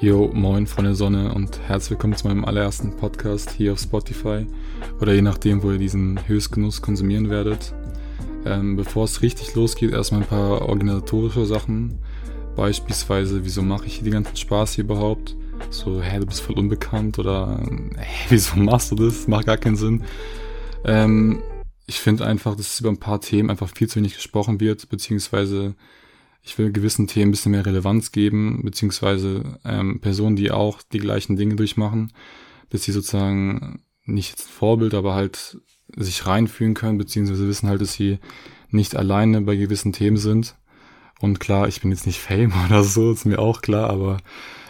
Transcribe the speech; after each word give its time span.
Yo, 0.00 0.30
moin 0.32 0.68
der 0.78 0.94
Sonne 0.94 1.34
und 1.34 1.58
herzlich 1.58 1.90
willkommen 1.90 2.14
zu 2.14 2.28
meinem 2.28 2.44
allerersten 2.44 2.96
Podcast 2.96 3.50
hier 3.50 3.72
auf 3.72 3.80
Spotify 3.80 4.46
oder 5.00 5.12
je 5.12 5.22
nachdem, 5.22 5.60
wo 5.64 5.72
ihr 5.72 5.78
diesen 5.78 6.20
Höchstgenuss 6.28 6.80
konsumieren 6.80 7.30
werdet. 7.30 7.74
Ähm, 8.46 8.76
bevor 8.76 9.06
es 9.06 9.22
richtig 9.22 9.56
losgeht, 9.56 9.90
erstmal 9.90 10.20
ein 10.20 10.28
paar 10.28 10.68
organisatorische 10.68 11.46
Sachen. 11.46 11.98
Beispielsweise, 12.54 13.44
wieso 13.44 13.62
mache 13.62 13.86
ich 13.86 13.94
hier 13.96 14.04
den 14.04 14.12
ganzen 14.12 14.36
Spaß 14.36 14.74
hier 14.74 14.84
überhaupt? 14.84 15.34
So, 15.70 16.00
hä, 16.00 16.20
du 16.20 16.26
bist 16.26 16.42
voll 16.42 16.56
unbekannt 16.56 17.18
oder 17.18 17.60
hä, 17.96 18.26
wieso 18.28 18.56
machst 18.56 18.92
du 18.92 18.94
das? 18.94 19.26
Macht 19.26 19.46
gar 19.46 19.56
keinen 19.56 19.74
Sinn. 19.74 20.04
Ähm, 20.84 21.42
ich 21.88 21.98
finde 21.98 22.24
einfach, 22.24 22.54
dass 22.54 22.78
über 22.78 22.90
ein 22.90 23.00
paar 23.00 23.20
Themen 23.20 23.50
einfach 23.50 23.68
viel 23.74 23.88
zu 23.88 23.96
wenig 23.96 24.14
gesprochen 24.14 24.60
wird, 24.60 24.88
beziehungsweise 24.90 25.74
ich 26.42 26.58
will 26.58 26.72
gewissen 26.72 27.06
Themen 27.06 27.28
ein 27.28 27.30
bisschen 27.32 27.52
mehr 27.52 27.66
Relevanz 27.66 28.12
geben, 28.12 28.62
beziehungsweise 28.64 29.58
ähm, 29.64 30.00
Personen, 30.00 30.36
die 30.36 30.50
auch 30.50 30.82
die 30.82 30.98
gleichen 30.98 31.36
Dinge 31.36 31.56
durchmachen, 31.56 32.12
dass 32.70 32.84
sie 32.84 32.92
sozusagen 32.92 33.82
nicht 34.04 34.30
jetzt 34.30 34.48
Vorbild, 34.48 34.94
aber 34.94 35.14
halt 35.14 35.58
sich 35.96 36.26
reinfühlen 36.26 36.74
können, 36.74 36.98
beziehungsweise 36.98 37.48
wissen 37.48 37.68
halt, 37.68 37.80
dass 37.80 37.92
sie 37.92 38.18
nicht 38.70 38.96
alleine 38.96 39.40
bei 39.40 39.56
gewissen 39.56 39.92
Themen 39.92 40.16
sind. 40.16 40.54
Und 41.20 41.40
klar, 41.40 41.68
ich 41.68 41.80
bin 41.80 41.90
jetzt 41.90 42.06
nicht 42.06 42.20
Fame 42.20 42.52
oder 42.66 42.84
so, 42.84 43.12
ist 43.12 43.24
mir 43.24 43.38
auch 43.38 43.60
klar, 43.60 43.90
aber 43.90 44.18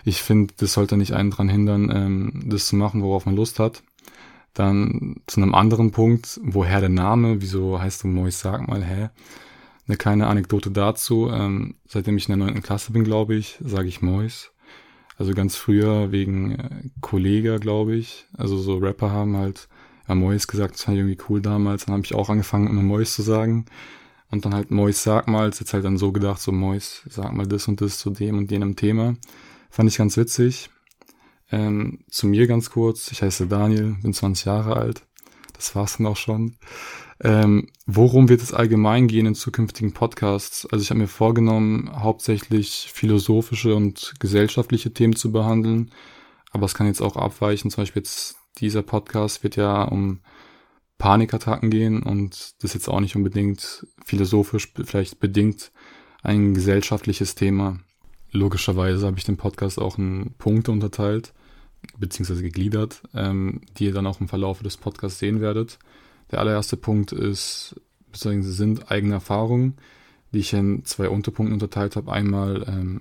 ich 0.04 0.22
finde, 0.22 0.54
das 0.56 0.72
sollte 0.72 0.96
nicht 0.96 1.12
einen 1.12 1.30
dran 1.30 1.48
hindern, 1.48 1.90
ähm, 1.94 2.42
das 2.46 2.66
zu 2.66 2.76
machen, 2.76 3.02
worauf 3.02 3.26
man 3.26 3.36
Lust 3.36 3.58
hat. 3.58 3.82
Dann 4.54 5.16
zu 5.26 5.40
einem 5.40 5.54
anderen 5.54 5.92
Punkt, 5.92 6.40
woher 6.42 6.80
der 6.80 6.88
Name, 6.88 7.40
wieso 7.42 7.80
heißt 7.80 8.02
du 8.02 8.08
Mois, 8.08 8.40
sag 8.40 8.66
mal, 8.66 8.82
hä? 8.82 9.10
Eine 9.88 9.96
kleine 9.96 10.26
Anekdote 10.26 10.70
dazu. 10.70 11.30
Ähm, 11.32 11.76
seitdem 11.86 12.18
ich 12.18 12.28
in 12.28 12.38
der 12.38 12.46
neunten 12.46 12.62
Klasse 12.62 12.92
bin, 12.92 13.04
glaube 13.04 13.34
ich, 13.34 13.58
sage 13.64 13.88
ich 13.88 14.02
Mois. 14.02 14.52
Also 15.16 15.32
ganz 15.32 15.56
früher 15.56 16.12
wegen 16.12 16.52
äh, 16.52 16.90
Kollege, 17.00 17.58
glaube 17.58 17.96
ich. 17.96 18.26
Also 18.36 18.58
so 18.58 18.76
Rapper 18.76 19.10
haben 19.10 19.36
halt 19.36 19.68
ja, 20.06 20.14
Mois 20.14 20.46
gesagt, 20.46 20.74
das 20.74 20.82
fand 20.82 20.96
ich 20.96 21.00
irgendwie 21.00 21.22
cool 21.28 21.40
damals. 21.40 21.86
Dann 21.86 21.94
habe 21.94 22.04
ich 22.04 22.14
auch 22.14 22.28
angefangen, 22.28 22.68
immer 22.68 22.82
Mois 22.82 23.14
zu 23.14 23.22
sagen. 23.22 23.64
Und 24.30 24.44
dann 24.44 24.54
halt 24.54 24.70
Mois 24.70 24.92
sag 24.92 25.26
mal, 25.26 25.46
jetzt 25.46 25.72
halt 25.72 25.84
dann 25.84 25.96
so 25.96 26.12
gedacht, 26.12 26.40
so 26.40 26.52
Mois, 26.52 27.02
sag 27.08 27.32
mal 27.32 27.46
das 27.46 27.66
und 27.66 27.80
das 27.80 27.98
zu 27.98 28.10
dem 28.10 28.36
und 28.36 28.50
jenem 28.50 28.76
Thema. 28.76 29.16
Fand 29.70 29.88
ich 29.88 29.96
ganz 29.96 30.18
witzig. 30.18 30.68
Ähm, 31.50 32.00
zu 32.10 32.26
mir 32.26 32.46
ganz 32.46 32.68
kurz, 32.68 33.10
ich 33.10 33.22
heiße 33.22 33.46
Daniel, 33.46 33.96
bin 34.02 34.12
20 34.12 34.44
Jahre 34.44 34.76
alt. 34.76 35.02
Das 35.58 35.74
war's 35.74 35.96
dann 35.96 36.06
auch 36.06 36.16
schon. 36.16 36.56
Ähm, 37.20 37.66
worum 37.84 38.28
wird 38.28 38.42
es 38.42 38.54
allgemein 38.54 39.08
gehen 39.08 39.26
in 39.26 39.34
zukünftigen 39.34 39.92
Podcasts? 39.92 40.66
Also 40.66 40.82
ich 40.82 40.90
habe 40.90 41.00
mir 41.00 41.08
vorgenommen, 41.08 41.90
hauptsächlich 41.92 42.90
philosophische 42.94 43.74
und 43.74 44.14
gesellschaftliche 44.20 44.94
Themen 44.94 45.16
zu 45.16 45.32
behandeln, 45.32 45.90
aber 46.52 46.66
es 46.66 46.74
kann 46.74 46.86
jetzt 46.86 47.02
auch 47.02 47.16
abweichen. 47.16 47.72
Zum 47.72 47.82
Beispiel 47.82 48.02
jetzt 48.02 48.36
dieser 48.58 48.82
Podcast 48.82 49.42
wird 49.42 49.56
ja 49.56 49.82
um 49.82 50.20
Panikattacken 50.98 51.70
gehen 51.70 52.04
und 52.04 52.54
das 52.62 52.70
ist 52.70 52.74
jetzt 52.74 52.88
auch 52.88 53.00
nicht 53.00 53.16
unbedingt 53.16 53.84
philosophisch 54.04 54.72
vielleicht 54.84 55.18
bedingt 55.18 55.72
ein 56.22 56.54
gesellschaftliches 56.54 57.34
Thema. 57.34 57.80
Logischerweise 58.30 59.06
habe 59.06 59.18
ich 59.18 59.24
den 59.24 59.36
Podcast 59.36 59.80
auch 59.80 59.98
in 59.98 60.34
Punkte 60.38 60.70
unterteilt, 60.70 61.34
beziehungsweise 61.98 62.42
gegliedert, 62.42 63.02
ähm, 63.14 63.60
die 63.76 63.86
ihr 63.86 63.92
dann 63.92 64.06
auch 64.06 64.20
im 64.20 64.28
Verlauf 64.28 64.62
des 64.62 64.76
Podcasts 64.76 65.18
sehen 65.18 65.40
werdet. 65.40 65.78
Der 66.30 66.40
allererste 66.40 66.76
Punkt 66.76 67.12
ist, 67.12 67.80
beziehungsweise 68.12 68.52
sind 68.52 68.90
eigene 68.90 69.14
Erfahrungen, 69.14 69.76
die 70.32 70.40
ich 70.40 70.52
in 70.52 70.84
zwei 70.84 71.08
Unterpunkten 71.08 71.54
unterteilt 71.54 71.96
habe. 71.96 72.12
Einmal 72.12 72.64
ähm, 72.68 73.00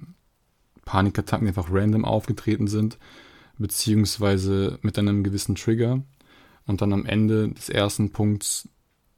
Panikattacken, 0.86 1.46
die 1.46 1.50
einfach 1.50 1.72
random 1.72 2.06
aufgetreten 2.06 2.68
sind, 2.68 2.98
beziehungsweise 3.58 4.80
mit 4.82 4.98
einem 4.98 5.24
gewissen 5.24 5.56
Trigger. 5.56 6.02
Und 6.66 6.82
dann 6.82 6.94
am 6.94 7.06
Ende 7.06 7.50
des 7.50 7.70
ersten 7.70 8.12
Punkts 8.12 8.70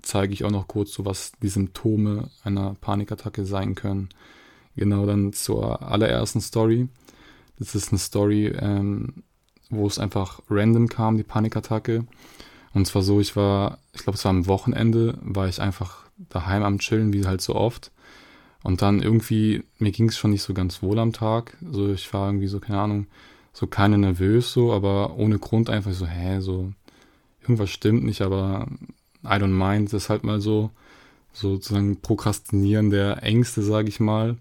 zeige 0.02 0.34
ich 0.34 0.44
auch 0.44 0.52
noch 0.52 0.68
kurz, 0.68 0.94
so 0.94 1.06
was 1.06 1.34
die 1.42 1.50
Symptome 1.50 2.30
einer 2.44 2.76
Panikattacke 2.76 3.46
sein 3.46 3.76
können. 3.76 4.10
Genau 4.76 5.06
dann 5.06 5.34
zur 5.34 5.82
allerersten 5.82 6.42
Story. 6.42 6.88
Das 7.58 7.76
ist 7.76 7.92
eine 7.92 8.00
Story, 8.00 8.48
ähm, 8.48 9.24
wo 9.70 9.88
es 9.88 10.00
einfach 10.00 10.42
random 10.50 10.88
kam, 10.88 11.18
die 11.18 11.24
Panikattacke. 11.24 12.06
Und 12.74 12.86
zwar 12.86 13.02
so, 13.02 13.20
ich 13.20 13.36
war, 13.36 13.80
ich 13.94 14.04
glaube, 14.04 14.18
es 14.18 14.26
war 14.26 14.32
am 14.32 14.48
Wochenende, 14.48 15.18
war 15.22 15.48
ich 15.48 15.62
einfach 15.62 16.06
daheim 16.30 16.64
am 16.64 16.80
Chillen, 16.80 17.14
wie 17.14 17.26
halt 17.26 17.42
so 17.42 17.56
oft. 17.56 17.92
Und 18.62 18.82
dann 18.82 19.02
irgendwie, 19.02 19.64
mir 19.78 19.92
ging 19.92 20.10
es 20.10 20.18
schon 20.18 20.32
nicht 20.32 20.44
so 20.44 20.54
ganz 20.54 20.84
wohl 20.84 21.00
am 21.00 21.14
Tag. 21.14 21.58
So, 21.72 21.92
ich 21.92 22.12
war 22.14 22.28
irgendwie 22.28 22.48
so, 22.48 22.60
keine 22.60 22.80
Ahnung, 22.80 23.08
so 23.54 23.68
keine 23.68 23.98
nervös 23.98 24.52
so, 24.52 24.74
aber 24.74 25.16
ohne 25.16 25.40
Grund 25.40 25.70
einfach 25.70 25.94
so, 25.94 26.06
hä, 26.06 26.40
so, 26.42 26.72
irgendwas 27.42 27.70
stimmt 27.70 28.04
nicht, 28.04 28.22
aber 28.22 28.68
I 29.24 29.36
don't 29.36 29.48
mind, 29.48 29.88
das 29.88 30.04
ist 30.04 30.10
halt 30.10 30.24
mal 30.24 30.42
so, 30.42 30.72
sozusagen 31.34 32.02
Prokrastinieren 32.02 32.90
der 32.90 33.24
Ängste, 33.24 33.62
sage 33.62 33.90
ich 33.90 34.00
mal. 34.00 34.38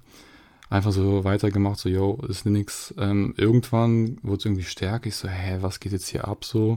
Einfach 0.71 0.93
so 0.93 1.25
weitergemacht, 1.25 1.79
so, 1.79 1.89
yo, 1.89 2.19
ist 2.29 2.45
nix. 2.45 2.95
Ähm, 2.99 3.34
irgendwann 3.37 4.19
wurde 4.23 4.39
es 4.39 4.45
irgendwie 4.45 4.65
stärker. 4.65 5.06
Ich 5.06 5.17
so, 5.17 5.29
hä, 5.29 5.59
was 5.61 5.81
geht 5.81 5.93
jetzt 5.93 6.09
hier 6.09 6.29
ab 6.29 6.45
so? 6.45 6.77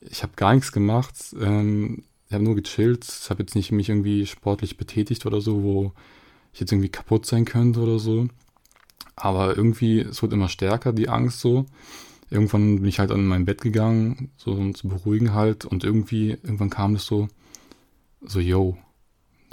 ich 0.00 0.22
habe 0.22 0.32
gar 0.36 0.54
nichts 0.54 0.72
gemacht. 0.72 1.14
Ähm, 1.40 2.04
ich 2.28 2.34
habe 2.34 2.44
nur 2.44 2.56
gechillt. 2.56 3.04
Ich 3.04 3.30
habe 3.30 3.42
jetzt 3.42 3.54
nicht 3.54 3.72
mich 3.72 3.88
irgendwie 3.88 4.26
sportlich 4.26 4.76
betätigt 4.76 5.26
oder 5.26 5.40
so, 5.40 5.62
wo 5.62 5.92
ich 6.52 6.60
jetzt 6.60 6.72
irgendwie 6.72 6.88
kaputt 6.88 7.26
sein 7.26 7.44
könnte 7.44 7.80
oder 7.80 7.98
so. 7.98 8.28
Aber 9.14 9.56
irgendwie, 9.56 10.00
es 10.00 10.22
wird 10.22 10.32
immer 10.32 10.48
stärker, 10.48 10.92
die 10.92 11.08
Angst 11.08 11.40
so. 11.40 11.66
Irgendwann 12.28 12.76
bin 12.76 12.86
ich 12.86 12.98
halt 12.98 13.12
an 13.12 13.26
mein 13.26 13.44
Bett 13.44 13.60
gegangen, 13.60 14.30
so 14.36 14.52
um 14.52 14.74
zu 14.74 14.88
beruhigen 14.88 15.32
halt. 15.32 15.64
Und 15.64 15.84
irgendwie, 15.84 16.30
irgendwann 16.30 16.70
kam 16.70 16.94
das 16.94 17.06
so, 17.06 17.28
so, 18.20 18.40
yo, 18.40 18.76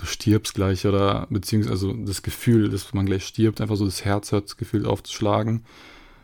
du 0.03 0.08
stirbst 0.09 0.53
gleich 0.53 0.86
oder 0.86 1.28
beziehungsweise 1.30 1.88
also 1.88 1.94
das 1.94 2.22
Gefühl, 2.22 2.69
dass 2.69 2.94
man 2.94 3.06
gleich 3.06 3.25
stirbt, 3.25 3.62
einfach 3.62 3.78
so 3.78 3.86
das 3.86 4.03
Herz 4.03 4.31
hört 4.31 4.58
gefühlt 4.58 4.86
aufzuschlagen. 4.86 5.64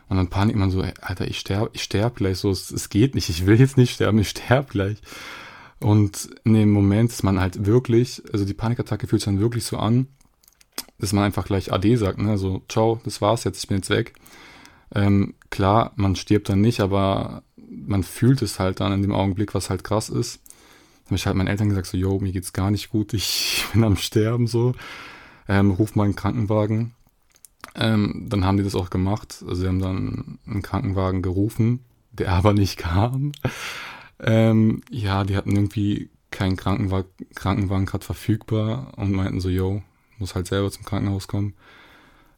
Und 0.10 0.18
dann 0.18 0.28
panik 0.28 0.56
man 0.56 0.70
so, 0.70 0.82
Alter, 1.02 1.28
ich 1.28 1.40
sterbe 1.40 1.70
ich 1.74 1.84
sterb 1.84 2.16
gleich 2.16 2.40
so, 2.40 2.50
es, 2.50 2.72
es 2.72 2.90
geht 2.90 3.16
nicht, 3.16 3.30
ich 3.30 3.46
will 3.46 3.60
jetzt 3.60 3.78
nicht 3.78 3.94
sterben, 3.94 4.20
ich 4.20 4.30
sterbe 4.30 4.70
gleich. 4.70 4.98
Und 5.80 6.30
in 6.44 6.56
dem 6.56 6.72
Moment 6.72 7.12
ist 7.12 7.24
man 7.24 7.40
halt 7.40 7.66
wirklich, 7.66 8.22
also 8.34 8.44
die 8.44 8.54
Panikattacke 8.54 9.08
fühlt 9.08 9.22
sich 9.22 9.28
dann 9.28 9.40
wirklich 9.40 9.64
so 9.64 9.78
an, 9.78 10.08
dass 10.98 11.14
man 11.14 11.24
einfach 11.24 11.46
gleich 11.46 11.72
AD 11.72 11.96
sagt, 11.96 12.20
ne, 12.20 12.38
so, 12.38 12.64
ciao, 12.68 13.00
das 13.06 13.22
war's 13.22 13.46
jetzt, 13.46 13.64
ich 13.64 13.70
bin 13.70 13.78
jetzt 13.78 13.90
weg. 13.90 14.14
Ähm, 14.94 15.36
klar, 15.52 15.94
man 15.96 16.18
stirbt 16.18 16.50
dann 16.50 16.60
nicht, 16.60 16.82
aber 16.82 17.44
man 17.56 18.04
fühlt 18.04 18.42
es 18.42 18.60
halt 18.60 18.82
dann 18.82 18.92
in 18.92 19.04
dem 19.04 19.14
Augenblick, 19.14 19.54
was 19.54 19.70
halt 19.70 19.86
krass 19.86 20.10
ist. 20.10 20.42
Habe 21.10 21.16
ich 21.16 21.26
halt 21.26 21.36
meinen 21.36 21.48
Eltern 21.48 21.70
gesagt, 21.70 21.88
so, 21.88 21.98
yo, 21.98 22.20
mir 22.20 22.32
geht's 22.32 22.54
gar 22.54 22.70
nicht 22.70 22.90
gut, 22.90 23.14
ich 23.14 23.66
bin 23.74 23.84
am 23.84 23.98
Sterben, 23.98 24.48
so. 24.48 24.76
Ähm, 25.48 25.72
ruf 25.72 25.96
mal 25.96 26.04
einen 26.04 26.16
Krankenwagen. 26.16 26.94
Ähm, 27.76 28.28
dann 28.30 28.46
haben 28.46 28.58
die 28.58 28.64
das 28.64 28.76
auch 28.76 28.92
gemacht. 28.92 29.44
Also 29.48 29.62
sie 29.62 29.68
haben 29.68 29.80
dann 29.80 30.38
einen 30.46 30.62
Krankenwagen 30.62 31.22
gerufen, 31.22 31.84
der 32.12 32.32
aber 32.34 32.54
nicht 32.54 32.78
kam. 32.78 33.32
Ähm, 34.20 34.82
ja, 34.92 35.24
die 35.24 35.36
hatten 35.36 35.56
irgendwie 35.56 36.10
keinen 36.30 36.58
Krankenwagen, 36.58 37.10
Krankenwagen 37.34 37.88
gerade 37.88 38.06
verfügbar 38.06 38.94
und 38.98 39.12
meinten 39.12 39.40
so, 39.40 39.50
yo, 39.50 39.82
muss 40.20 40.36
halt 40.36 40.46
selber 40.46 40.70
zum 40.70 40.86
Krankenhaus 40.86 41.28
kommen. 41.28 41.56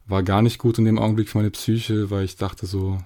War 0.06 0.22
gar 0.22 0.40
nicht 0.40 0.58
gut 0.58 0.78
in 0.78 0.86
dem 0.86 0.98
Augenblick 0.98 1.28
für 1.28 1.38
meine 1.38 1.50
Psyche, 1.50 2.10
weil 2.10 2.24
ich 2.24 2.36
dachte 2.36 2.64
so, 2.64 2.98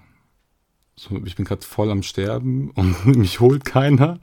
so 0.98 1.20
ich 1.24 1.36
bin 1.36 1.44
gerade 1.44 1.64
voll 1.64 1.90
am 1.90 2.02
Sterben 2.02 2.70
und 2.70 3.06
mich 3.16 3.40
holt 3.40 3.64
keiner. 3.64 4.18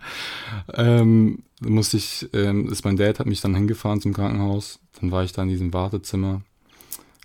Ähm, 0.74 1.44
musste 1.60 1.98
ich, 1.98 2.28
ähm, 2.34 2.70
ist 2.70 2.84
mein 2.84 2.98
Dad 2.98 3.20
hat 3.20 3.28
mich 3.28 3.42
dann 3.42 3.56
hingefahren 3.56 4.02
zum 4.02 4.14
Krankenhaus. 4.14 4.80
Dann 5.00 5.12
war 5.12 5.24
ich 5.24 5.34
da 5.34 5.44
in 5.44 5.50
diesem 5.50 5.74
Wartezimmer 5.74 6.42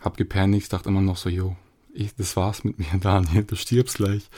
hab 0.00 0.16
gepanikt, 0.16 0.72
dachte 0.72 0.88
immer 0.90 1.00
noch 1.00 1.16
so, 1.16 1.28
jo, 1.28 1.56
ich, 1.92 2.14
das 2.14 2.36
war's 2.36 2.62
mit 2.62 2.78
mir, 2.78 2.86
Daniel, 3.00 3.44
du 3.44 3.56
stirbst 3.56 3.96
gleich. 3.96 4.28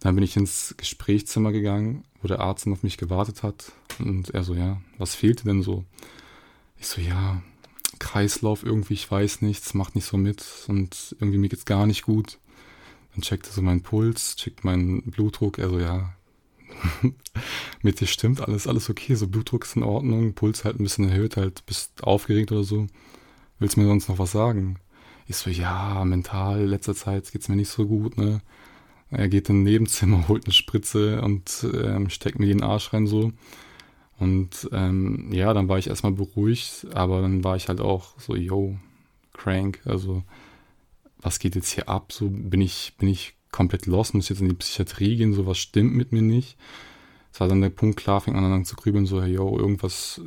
Dann 0.00 0.14
bin 0.14 0.22
ich 0.22 0.36
ins 0.36 0.74
Gesprächszimmer 0.76 1.50
gegangen, 1.50 2.04
wo 2.22 2.28
der 2.28 2.40
Arzt 2.40 2.68
auf 2.68 2.82
mich 2.84 2.98
gewartet 2.98 3.42
hat. 3.42 3.72
Und 3.98 4.30
er 4.30 4.44
so, 4.44 4.54
ja, 4.54 4.80
was 4.96 5.16
fehlte 5.16 5.44
denn 5.44 5.62
so? 5.62 5.84
Ich 6.76 6.86
so, 6.86 7.00
ja, 7.00 7.42
Kreislauf 7.98 8.62
irgendwie, 8.62 8.94
ich 8.94 9.10
weiß 9.10 9.42
nichts, 9.42 9.74
macht 9.74 9.96
nicht 9.96 10.04
so 10.04 10.16
mit 10.16 10.44
und 10.68 11.16
irgendwie 11.18 11.38
mir 11.38 11.48
geht's 11.48 11.64
gar 11.64 11.86
nicht 11.86 12.02
gut. 12.02 12.38
Dann 13.12 13.22
checkte 13.22 13.50
so 13.50 13.62
mein 13.62 13.82
Puls, 13.82 14.36
checkt 14.36 14.64
meinen 14.64 15.02
Blutdruck, 15.02 15.58
er 15.58 15.70
so, 15.70 15.78
ja, 15.78 16.14
mit 17.82 18.00
dir 18.00 18.06
stimmt 18.06 18.40
alles, 18.40 18.66
alles 18.66 18.90
okay, 18.90 19.14
so 19.14 19.26
Blutdruck 19.26 19.64
ist 19.64 19.76
in 19.76 19.82
Ordnung, 19.82 20.34
Puls 20.34 20.64
halt 20.64 20.78
ein 20.78 20.84
bisschen 20.84 21.08
erhöht, 21.08 21.36
halt 21.36 21.64
bist 21.66 22.04
aufgeregt 22.04 22.52
oder 22.52 22.64
so 22.64 22.86
willst 23.58 23.76
du 23.76 23.80
mir 23.80 23.86
sonst 23.86 24.08
noch 24.08 24.18
was 24.18 24.32
sagen? 24.32 24.76
Ich 25.26 25.36
so, 25.36 25.50
ja, 25.50 26.04
mental, 26.04 26.64
letzter 26.64 26.94
Zeit 26.94 27.30
geht's 27.32 27.48
mir 27.48 27.56
nicht 27.56 27.68
so 27.68 27.86
gut, 27.86 28.16
ne? 28.16 28.40
Er 29.10 29.28
geht 29.28 29.48
in 29.48 29.60
ein 29.60 29.64
Nebenzimmer, 29.64 30.28
holt 30.28 30.44
eine 30.44 30.52
Spritze 30.52 31.22
und 31.22 31.66
ähm, 31.74 32.10
steckt 32.10 32.38
mir 32.38 32.46
den 32.46 32.62
Arsch 32.62 32.92
rein 32.92 33.06
so. 33.06 33.32
Und 34.18 34.68
ähm, 34.72 35.30
ja, 35.32 35.54
dann 35.54 35.68
war 35.68 35.78
ich 35.78 35.88
erstmal 35.88 36.12
beruhigt, 36.12 36.86
aber 36.92 37.22
dann 37.22 37.44
war 37.44 37.56
ich 37.56 37.68
halt 37.68 37.80
auch 37.80 38.18
so, 38.18 38.34
yo, 38.34 38.76
crank. 39.32 39.80
Also 39.84 40.24
was 41.20 41.38
geht 41.38 41.54
jetzt 41.54 41.72
hier 41.72 41.88
ab? 41.88 42.12
So 42.12 42.28
bin 42.30 42.60
ich, 42.60 42.94
bin 42.98 43.08
ich 43.08 43.34
komplett 43.50 43.86
lost, 43.86 44.14
muss 44.14 44.28
jetzt 44.28 44.40
in 44.40 44.48
die 44.48 44.54
Psychiatrie 44.54 45.16
gehen, 45.16 45.32
so 45.32 45.46
was 45.46 45.58
stimmt 45.58 45.94
mit 45.94 46.12
mir 46.12 46.22
nicht. 46.22 46.56
Es 47.32 47.40
war 47.40 47.48
dann 47.48 47.60
der 47.60 47.70
Punkt, 47.70 47.98
klar, 47.98 48.20
fing 48.20 48.36
an, 48.36 48.44
an 48.44 48.64
zu 48.64 48.76
grübeln, 48.76 49.06
so, 49.06 49.22
hey, 49.22 49.32
yo, 49.32 49.58
irgendwas 49.58 50.20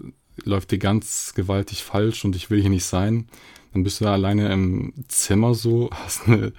läuft 0.43 0.71
dir 0.71 0.77
ganz 0.77 1.33
gewaltig 1.35 1.83
falsch 1.83 2.25
und 2.25 2.35
ich 2.35 2.49
will 2.49 2.61
hier 2.61 2.69
nicht 2.69 2.85
sein. 2.85 3.27
Dann 3.73 3.83
bist 3.83 4.01
du 4.01 4.05
da 4.05 4.13
alleine 4.13 4.51
im 4.51 4.93
Zimmer 5.07 5.53
so, 5.53 5.89
hast 5.93 6.27
eine 6.27 6.53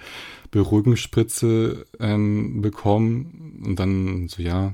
Beruhigungsspritze 0.51 1.85
ähm, 1.99 2.61
bekommen 2.61 3.61
und 3.65 3.79
dann 3.79 4.27
so, 4.27 4.41
ja, 4.41 4.73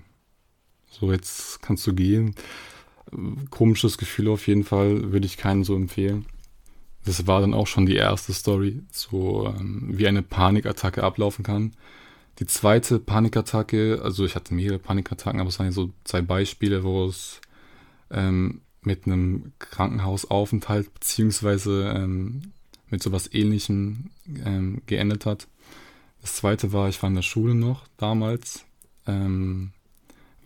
so 0.90 1.12
jetzt 1.12 1.62
kannst 1.62 1.86
du 1.88 1.94
gehen. 1.94 2.36
Komisches 3.50 3.98
Gefühl 3.98 4.28
auf 4.28 4.48
jeden 4.48 4.64
Fall, 4.64 5.12
würde 5.12 5.26
ich 5.26 5.38
keinen 5.38 5.64
so 5.64 5.76
empfehlen. 5.76 6.26
Das 7.06 7.26
war 7.28 7.42
dann 7.42 7.54
auch 7.54 7.68
schon 7.68 7.86
die 7.86 7.96
erste 7.96 8.34
Story, 8.34 8.82
so 8.92 9.48
ähm, 9.48 9.90
wie 9.94 10.08
eine 10.08 10.22
Panikattacke 10.22 11.04
ablaufen 11.04 11.44
kann. 11.44 11.74
Die 12.40 12.46
zweite 12.46 13.00
Panikattacke, 13.00 14.02
also 14.04 14.26
ich 14.26 14.36
hatte 14.36 14.54
mehrere 14.54 14.80
Panikattacken, 14.80 15.40
aber 15.40 15.50
es 15.50 15.60
waren 15.60 15.72
so 15.72 15.92
zwei 16.04 16.22
Beispiele, 16.22 16.84
wo 16.84 17.06
es 17.06 17.42
ähm, 18.12 18.62
mit 18.82 19.06
einem 19.06 19.52
Krankenhausaufenthalt 19.60 20.94
beziehungsweise 20.94 21.94
ähm, 21.96 22.54
mit 22.90 23.04
sowas 23.04 23.30
ähnlichem 23.34 24.12
ähm, 24.46 24.82
geendet 24.86 25.26
hat. 25.26 25.48
Das 26.22 26.36
zweite 26.36 26.74
war, 26.74 26.90
ich 26.90 27.02
war 27.02 27.10
in 27.10 27.16
der 27.16 27.22
Schule 27.22 27.56
noch 27.56 27.88
damals, 27.98 28.66
ähm, 29.06 29.72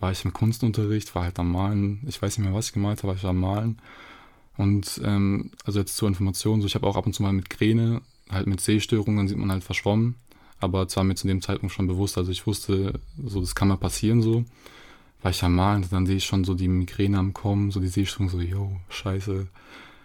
war 0.00 0.12
ich 0.12 0.24
im 0.24 0.32
Kunstunterricht, 0.32 1.14
war 1.14 1.24
halt 1.24 1.38
am 1.38 1.52
Malen. 1.52 2.02
Ich 2.06 2.20
weiß 2.20 2.38
nicht 2.38 2.46
mehr, 2.46 2.54
was 2.54 2.66
ich 2.66 2.72
gemalt 2.72 2.98
habe, 2.98 3.08
aber 3.10 3.16
ich 3.16 3.22
war 3.22 3.30
am 3.30 3.40
Malen. 3.40 3.78
Und 4.56 5.00
ähm, 5.04 5.50
also 5.64 5.80
jetzt 5.80 5.96
zur 5.96 6.08
Information, 6.08 6.60
so 6.60 6.66
ich 6.66 6.74
habe 6.74 6.86
auch 6.86 6.96
ab 6.96 7.06
und 7.06 7.12
zu 7.12 7.22
mal 7.22 7.32
mit 7.32 7.50
Kräne, 7.50 8.02
halt 8.30 8.46
mit 8.46 8.60
Sehstörungen 8.60 9.28
sieht 9.28 9.36
man 9.36 9.50
halt 9.50 9.64
verschwommen, 9.64 10.14
aber 10.60 10.86
zwar 10.88 11.04
mir 11.04 11.16
zu 11.16 11.26
dem 11.26 11.42
Zeitpunkt 11.42 11.74
schon 11.74 11.88
bewusst, 11.88 12.16
also 12.18 12.30
ich 12.30 12.46
wusste, 12.46 13.00
so 13.22 13.40
das 13.40 13.54
kann 13.54 13.68
mal 13.68 13.76
passieren 13.76 14.22
so, 14.22 14.44
war 15.22 15.30
ich 15.30 15.42
am 15.42 15.56
Malen, 15.56 15.86
dann 15.90 16.06
sehe 16.06 16.16
ich 16.16 16.24
schon 16.24 16.44
so 16.44 16.54
die 16.54 16.68
Migräne 16.68 17.18
am 17.18 17.32
Kommen, 17.32 17.70
so 17.70 17.80
die 17.80 17.88
Sehstörung, 17.88 18.28
so, 18.28 18.40
yo, 18.40 18.76
scheiße, 18.90 19.48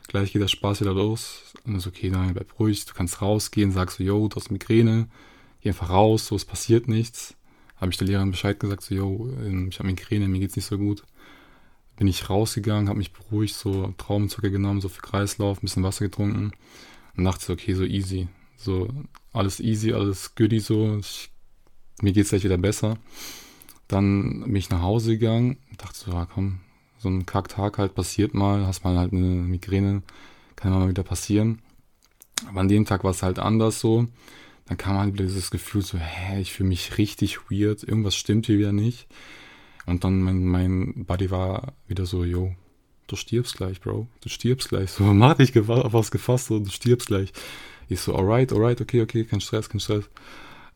gleich 0.07 0.33
geht 0.33 0.41
der 0.41 0.47
Spaß 0.47 0.81
wieder 0.81 0.93
los. 0.93 1.53
Und 1.65 1.75
ist 1.75 1.87
okay, 1.87 2.09
nein, 2.09 2.33
bleib 2.33 2.57
ruhig, 2.57 2.85
du 2.85 2.93
kannst 2.93 3.21
rausgehen, 3.21 3.71
sagst 3.71 3.97
so, 3.97 4.03
yo, 4.03 4.27
du 4.29 4.37
hast 4.37 4.49
Migräne, 4.49 5.07
geh 5.61 5.69
einfach 5.69 5.89
raus, 5.89 6.25
so, 6.27 6.37
es 6.37 6.45
passiert 6.45 6.87
nichts. 6.87 7.35
Habe 7.75 7.91
ich 7.91 7.97
der 7.97 8.07
Lehrerin 8.07 8.31
Bescheid 8.31 8.59
gesagt, 8.59 8.81
so, 8.81 8.95
yo, 8.95 9.29
ähm, 9.45 9.67
ich 9.69 9.79
habe 9.79 9.89
Migräne, 9.89 10.29
mir 10.29 10.39
geht's 10.39 10.55
nicht 10.55 10.65
so 10.65 10.77
gut 10.77 11.03
bin 11.99 12.07
ich 12.07 12.29
rausgegangen, 12.29 12.89
habe 12.89 12.97
mich 12.97 13.13
beruhigt, 13.13 13.53
so 13.53 13.93
Traubenzucker 13.97 14.49
genommen, 14.49 14.81
so 14.81 14.89
für 14.89 15.01
Kreislauf, 15.01 15.59
ein 15.59 15.61
bisschen 15.61 15.83
Wasser 15.83 16.05
getrunken 16.05 16.53
und 17.15 17.23
dachte 17.23 17.45
so, 17.45 17.53
okay, 17.53 17.75
so 17.75 17.83
easy. 17.83 18.27
So 18.57 18.89
alles 19.31 19.59
easy, 19.59 19.93
alles 19.93 20.33
goodie 20.33 20.59
so. 20.59 20.97
Ich, 20.97 21.29
mir 22.01 22.13
geht's 22.13 22.29
gleich 22.29 22.43
wieder 22.43 22.57
besser. 22.57 22.97
Dann 23.87 24.41
bin 24.41 24.55
ich 24.55 24.69
nach 24.69 24.81
Hause 24.81 25.17
gegangen 25.17 25.57
dachte 25.79 25.97
so, 25.97 26.11
ja 26.11 26.25
komm, 26.25 26.59
so 26.97 27.09
ein 27.09 27.25
Kacktag 27.25 27.77
halt 27.77 27.95
passiert 27.95 28.33
mal, 28.33 28.67
hast 28.67 28.83
mal 28.83 28.97
halt 28.97 29.13
eine 29.13 29.25
Migräne, 29.25 30.03
kann 30.55 30.71
mal 30.71 30.89
wieder 30.89 31.03
passieren. 31.03 31.61
Aber 32.47 32.61
an 32.61 32.67
dem 32.67 32.85
Tag 32.85 33.03
war 33.03 33.11
es 33.11 33.23
halt 33.23 33.39
anders 33.39 33.79
so. 33.79 34.07
Dann 34.65 34.77
kam 34.77 34.97
halt 34.97 35.13
wieder 35.13 35.25
dieses 35.25 35.49
Gefühl 35.49 35.81
so, 35.81 35.97
hä, 35.97 36.39
ich 36.39 36.53
fühle 36.53 36.69
mich 36.69 36.97
richtig 36.97 37.49
weird, 37.49 37.83
irgendwas 37.83 38.15
stimmt 38.15 38.45
hier 38.45 38.59
wieder 38.59 38.71
nicht. 38.71 39.07
Und 39.89 40.03
dann 40.03 40.21
mein, 40.21 40.45
mein 40.45 41.05
Buddy 41.05 41.31
war 41.31 41.73
wieder 41.87 42.05
so, 42.05 42.23
yo, 42.23 42.53
du 43.07 43.15
stirbst 43.15 43.57
gleich, 43.57 43.81
Bro. 43.81 44.07
Du 44.21 44.29
stirbst 44.29 44.69
gleich. 44.69 44.91
So, 44.91 45.03
mach 45.03 45.35
dich 45.35 45.57
auf 45.57 45.93
was 45.93 46.11
gefasst, 46.11 46.47
so, 46.47 46.59
du 46.59 46.69
stirbst 46.69 47.07
gleich. 47.07 47.33
Ich 47.87 47.99
so, 48.01 48.15
alright, 48.15 48.53
alright, 48.53 48.79
okay, 48.79 49.01
okay, 49.01 49.25
kein 49.25 49.41
Stress, 49.41 49.69
kein 49.69 49.79
Stress. 49.79 50.05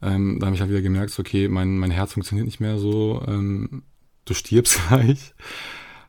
Ähm, 0.01 0.39
da 0.39 0.48
habe 0.48 0.56
ich 0.56 0.62
halt 0.62 0.71
wieder 0.71 0.81
gemerkt, 0.81 1.12
so, 1.12 1.21
okay, 1.21 1.48
mein, 1.48 1.77
mein 1.77 1.92
Herz 1.92 2.13
funktioniert 2.13 2.45
nicht 2.45 2.60
mehr 2.60 2.77
so, 2.77 3.24
ähm, 3.27 3.83
du 4.25 4.33
stirbst 4.33 4.80
gleich. 4.88 5.33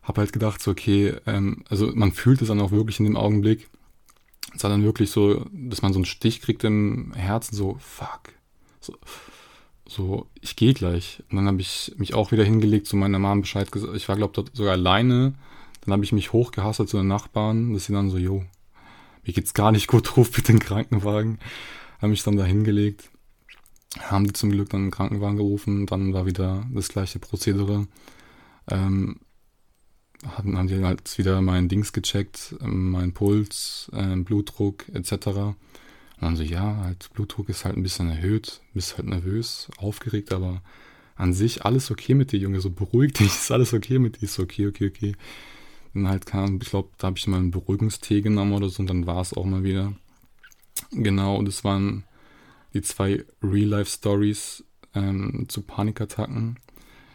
Hab 0.03 0.19
halt 0.19 0.33
gedacht, 0.33 0.63
so, 0.63 0.71
okay, 0.71 1.15
ähm, 1.27 1.65
also 1.69 1.93
man 1.95 2.13
fühlt 2.13 2.43
es 2.43 2.49
dann 2.49 2.61
auch 2.61 2.73
wirklich 2.73 2.99
in 2.99 3.07
dem 3.07 3.17
Augenblick. 3.17 3.69
Es 4.55 4.63
war 4.63 4.71
dann 4.71 4.85
wirklich 4.85 5.11
so, 5.11 5.47
dass 5.53 5.83
man 5.83 5.93
so 5.93 5.99
einen 5.99 6.05
Stich 6.05 6.41
kriegt 6.41 6.65
im 6.65 7.13
Herzen, 7.15 7.55
so, 7.55 7.77
fuck. 7.81 8.33
So, 8.81 8.95
so, 9.87 10.27
ich 10.41 10.57
gehe 10.57 10.75
gleich. 10.75 11.23
Und 11.31 11.37
dann 11.37 11.47
habe 11.47 11.61
ich 11.61 11.95
mich 11.97 12.15
auch 12.15 12.33
wieder 12.33 12.45
hingelegt, 12.45 12.87
zu 12.87 12.97
meiner 12.97 13.19
Mom 13.19 13.43
Bescheid 13.43 13.71
gesagt. 13.71 13.95
Ich 13.97 14.09
war, 14.09 14.17
glaube 14.17 14.33
dort 14.35 14.55
sogar 14.57 14.73
alleine. 14.73 15.35
Dann 15.83 15.93
habe 15.93 16.05
ich 16.05 16.13
mich 16.13 16.33
hochgehasselt 16.33 16.89
zu 16.89 16.97
den 16.97 17.09
Nachbarn, 17.09 17.75
dass 17.75 17.87
sie 17.87 17.93
dann 17.93 18.11
so, 18.11 18.17
jo, 18.17 18.45
mir 19.25 19.33
geht's 19.33 19.55
gar 19.55 19.73
nicht 19.73 19.87
gut, 19.87 20.17
ruf 20.17 20.31
bitte 20.31 20.53
den 20.53 20.59
Krankenwagen. 20.59 21.39
Habe 21.99 22.09
mich 22.09 22.23
dann 22.23 22.37
da 22.37 22.45
hingelegt. 22.45 23.11
Haben 24.01 24.27
die 24.27 24.33
zum 24.33 24.51
Glück 24.51 24.71
dann 24.71 24.83
einen 24.83 24.91
Krankenwagen 24.91 25.37
gerufen. 25.37 25.87
Dann 25.87 26.13
war 26.15 26.27
wieder 26.27 26.67
das 26.73 26.89
gleiche 26.89 27.19
Prozedere. 27.19 27.87
Ähm, 28.71 29.21
haben, 30.27 30.57
haben 30.57 30.69
die 30.69 30.83
halt 30.83 31.17
wieder 31.19 31.41
meinen 31.43 31.69
Dings 31.69 31.93
gecheckt, 31.93 32.57
ähm, 32.61 32.91
meinen 32.91 33.13
Puls, 33.13 33.91
äh, 33.93 34.17
Blutdruck 34.17 34.89
etc. 34.89 35.55
Und 36.17 36.23
dann 36.23 36.37
so, 36.37 36.43
ja, 36.43 36.77
halt, 36.85 37.11
Blutdruck 37.13 37.49
ist 37.49 37.65
halt 37.65 37.77
ein 37.77 37.83
bisschen 37.83 38.11
erhöht, 38.11 38.61
bist 38.73 38.97
halt 38.97 39.09
nervös, 39.09 39.69
aufgeregt, 39.79 40.33
aber 40.33 40.63
an 41.17 41.33
sich 41.33 41.65
alles 41.65 41.91
okay 41.91 42.15
mit 42.15 42.33
dir, 42.33 42.39
Junge, 42.39 42.61
so 42.61 42.71
beruhig 42.71 43.13
dich, 43.15 43.27
ist 43.27 43.51
alles 43.51 43.73
okay 43.73 43.99
mit 43.99 44.21
dir, 44.21 44.25
ist 44.25 44.39
okay, 44.39 44.67
okay, 44.69 44.89
okay. 44.89 45.17
Dann 45.93 46.09
halt 46.09 46.27
kam, 46.27 46.59
ich 46.61 46.71
glaube, 46.71 46.91
da 46.99 47.09
habe 47.09 47.19
ich 47.19 47.27
mal 47.27 47.37
einen 47.37 47.53
Beruhigungstee 47.53 48.21
genommen 48.21 48.53
oder 48.53 48.69
so 48.69 48.81
und 48.81 48.89
dann 48.89 49.07
war 49.07 49.21
es 49.21 49.33
auch 49.33 49.45
mal 49.45 49.63
wieder. 49.63 49.93
Genau, 50.91 51.37
und 51.37 51.49
es 51.49 51.63
waren 51.63 52.05
die 52.73 52.83
zwei 52.83 53.25
Real-Life-Stories 53.43 54.65
ähm, 54.95 55.47
zu 55.49 55.63
Panikattacken. 55.63 56.59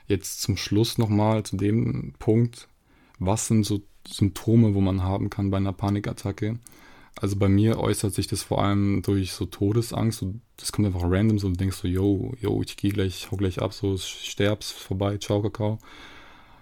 Jetzt 0.07 0.41
zum 0.41 0.57
Schluss 0.57 0.97
nochmal 0.97 1.43
zu 1.43 1.57
dem 1.57 2.13
Punkt, 2.19 2.67
was 3.19 3.47
sind 3.47 3.65
so 3.65 3.81
Symptome, 4.07 4.73
wo 4.73 4.81
man 4.81 5.03
haben 5.03 5.29
kann 5.29 5.51
bei 5.51 5.57
einer 5.57 5.73
Panikattacke? 5.73 6.57
Also 7.21 7.35
bei 7.35 7.49
mir 7.49 7.79
äußert 7.79 8.13
sich 8.13 8.27
das 8.27 8.43
vor 8.43 8.63
allem 8.63 9.01
durch 9.01 9.33
so 9.33 9.45
Todesangst. 9.45 10.23
Das 10.55 10.71
kommt 10.71 10.87
einfach 10.87 11.03
random, 11.03 11.37
so 11.37 11.49
du 11.49 11.55
denkst 11.55 11.77
so, 11.77 11.87
yo, 11.87 12.33
yo, 12.39 12.61
ich 12.61 12.77
gehe 12.77 12.91
gleich, 12.91 13.07
ich 13.07 13.31
hau 13.31 13.35
gleich 13.35 13.61
ab, 13.61 13.73
so 13.73 13.97
sterb's 13.97 14.71
vorbei, 14.71 15.17
ciao, 15.17 15.41
Kakao. 15.41 15.79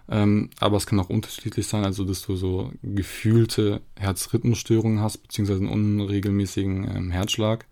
Ähm, 0.09 0.49
aber 0.59 0.77
es 0.77 0.87
kann 0.87 0.99
auch 0.99 1.09
unterschiedlich 1.09 1.67
sein, 1.67 1.83
also 1.83 2.05
dass 2.05 2.25
du 2.25 2.35
so 2.35 2.71
gefühlte 2.81 3.81
Herzrhythmusstörungen 3.97 4.99
hast, 4.99 5.17
beziehungsweise 5.19 5.59
einen 5.59 5.69
unregelmäßigen 5.99 6.95
ähm, 6.95 7.11
Herzschlag. 7.11 7.67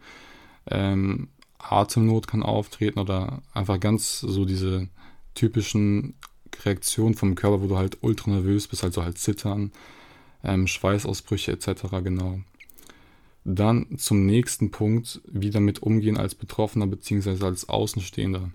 Ähm, 0.70 1.30
Atemnot 1.58 2.27
kann 2.27 2.44
auftreten 2.44 3.00
oder 3.00 3.42
einfach 3.54 3.80
ganz 3.80 4.20
so 4.20 4.46
diese 4.46 4.89
typischen 5.34 6.13
Reaktionen 6.63 7.15
vom 7.15 7.34
Körper, 7.34 7.63
wo 7.63 7.68
du 7.68 7.77
halt 7.77 7.98
ultra 8.01 8.30
nervös 8.30 8.68
bist, 8.68 8.84
also 8.84 9.04
halt 9.04 9.18
Zittern, 9.18 9.72
ähm, 10.44 10.68
Schweißausbrüche 10.68 11.51
etc. 11.54 11.84
genau. 12.04 12.42
Dann 13.46 13.98
zum 13.98 14.25
nächsten 14.25 14.72
Punkt, 14.72 15.22
wie 15.28 15.52
damit 15.52 15.82
umgehen 15.84 16.18
als 16.18 16.34
Betroffener 16.34 16.88
bzw. 16.88 17.46
als 17.46 17.70
Außenstehender. 17.70 18.50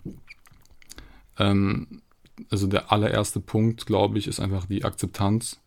Ähm, 1.39 2.03
also 2.51 2.67
der 2.67 2.91
allererste 2.91 3.39
Punkt, 3.39 3.87
glaube 3.87 4.19
ich, 4.19 4.27
ist 4.27 4.41
einfach 4.41 4.67
die 4.67 4.85
Akzeptanz. 4.85 5.61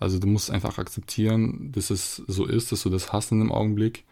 Also 0.00 0.18
du 0.18 0.26
musst 0.26 0.50
einfach 0.50 0.78
akzeptieren, 0.78 1.70
dass 1.70 1.90
es 1.90 2.16
so 2.26 2.46
ist, 2.46 2.72
dass 2.72 2.82
du 2.82 2.90
das 2.90 3.12
hast 3.12 3.30
in 3.30 3.38
dem 3.38 3.52
Augenblick, 3.52 4.04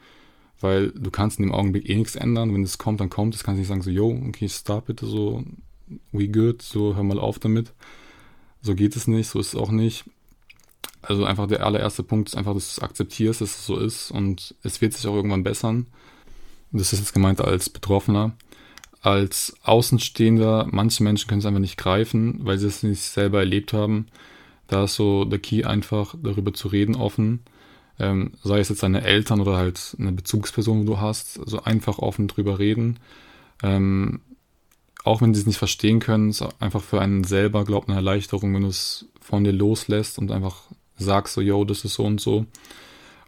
weil 0.60 0.92
du 0.92 1.10
kannst 1.10 1.40
in 1.40 1.46
dem 1.46 1.54
Augenblick 1.54 1.88
eh 1.88 1.96
nichts 1.96 2.14
ändern. 2.14 2.54
Wenn 2.54 2.62
es 2.62 2.78
kommt, 2.78 3.00
dann 3.00 3.10
kommt 3.10 3.34
es. 3.34 3.42
Kannst 3.42 3.58
nicht 3.58 3.68
sagen 3.68 3.82
so, 3.82 3.90
yo, 3.90 4.10
okay, 4.28 4.48
stop 4.48 4.86
bitte 4.86 5.06
so, 5.06 5.42
we 6.12 6.28
good, 6.28 6.62
so 6.62 6.94
hör 6.94 7.02
mal 7.02 7.18
auf 7.18 7.40
damit. 7.40 7.72
So 8.60 8.76
geht 8.76 8.94
es 8.94 9.08
nicht, 9.08 9.26
so 9.26 9.40
ist 9.40 9.48
es 9.48 9.54
auch 9.56 9.72
nicht. 9.72 10.04
Also 11.02 11.24
einfach 11.24 11.48
der 11.48 11.66
allererste 11.66 12.02
Punkt 12.02 12.28
ist 12.28 12.36
einfach, 12.36 12.54
dass 12.54 12.74
du 12.74 12.80
es 12.80 12.82
akzeptierst, 12.82 13.40
dass 13.40 13.58
es 13.58 13.66
so 13.66 13.76
ist 13.76 14.10
und 14.10 14.54
es 14.62 14.80
wird 14.80 14.92
sich 14.92 15.06
auch 15.06 15.14
irgendwann 15.14 15.42
bessern. 15.42 15.86
Das 16.70 16.92
ist 16.92 17.00
jetzt 17.00 17.12
gemeint 17.12 17.40
als 17.40 17.68
Betroffener. 17.68 18.32
Als 19.00 19.54
Außenstehender, 19.64 20.68
manche 20.70 21.02
Menschen 21.02 21.26
können 21.26 21.40
es 21.40 21.46
einfach 21.46 21.60
nicht 21.60 21.76
greifen, 21.76 22.38
weil 22.44 22.58
sie 22.58 22.68
es 22.68 22.84
nicht 22.84 23.02
selber 23.02 23.40
erlebt 23.40 23.72
haben. 23.72 24.06
Da 24.68 24.84
ist 24.84 24.94
so 24.94 25.24
der 25.24 25.40
Key 25.40 25.64
einfach 25.64 26.14
darüber 26.22 26.54
zu 26.54 26.68
reden 26.68 26.94
offen. 26.94 27.40
Ähm, 27.98 28.32
sei 28.42 28.60
es 28.60 28.68
jetzt 28.68 28.84
deine 28.84 29.02
Eltern 29.02 29.40
oder 29.40 29.56
halt 29.56 29.96
eine 29.98 30.12
Bezugsperson, 30.12 30.82
wo 30.82 30.84
du 30.84 31.00
hast. 31.00 31.40
Also 31.40 31.62
einfach 31.64 31.98
offen 31.98 32.28
drüber 32.28 32.60
reden. 32.60 33.00
Ähm, 33.62 34.20
auch 35.04 35.20
wenn 35.20 35.34
sie 35.34 35.40
es 35.40 35.46
nicht 35.46 35.58
verstehen 35.58 35.98
können, 35.98 36.30
ist 36.30 36.42
einfach 36.60 36.82
für 36.82 37.00
einen 37.00 37.24
selber, 37.24 37.64
glaubt 37.64 37.88
eine 37.88 37.96
Erleichterung, 37.96 38.54
wenn 38.54 38.62
du 38.62 38.68
es 38.68 39.06
von 39.22 39.44
dir 39.44 39.52
loslässt 39.52 40.18
und 40.18 40.30
einfach 40.30 40.64
sagst 40.96 41.34
so, 41.34 41.40
yo, 41.40 41.64
das 41.64 41.84
ist 41.84 41.94
so 41.94 42.04
und 42.04 42.20
so. 42.20 42.46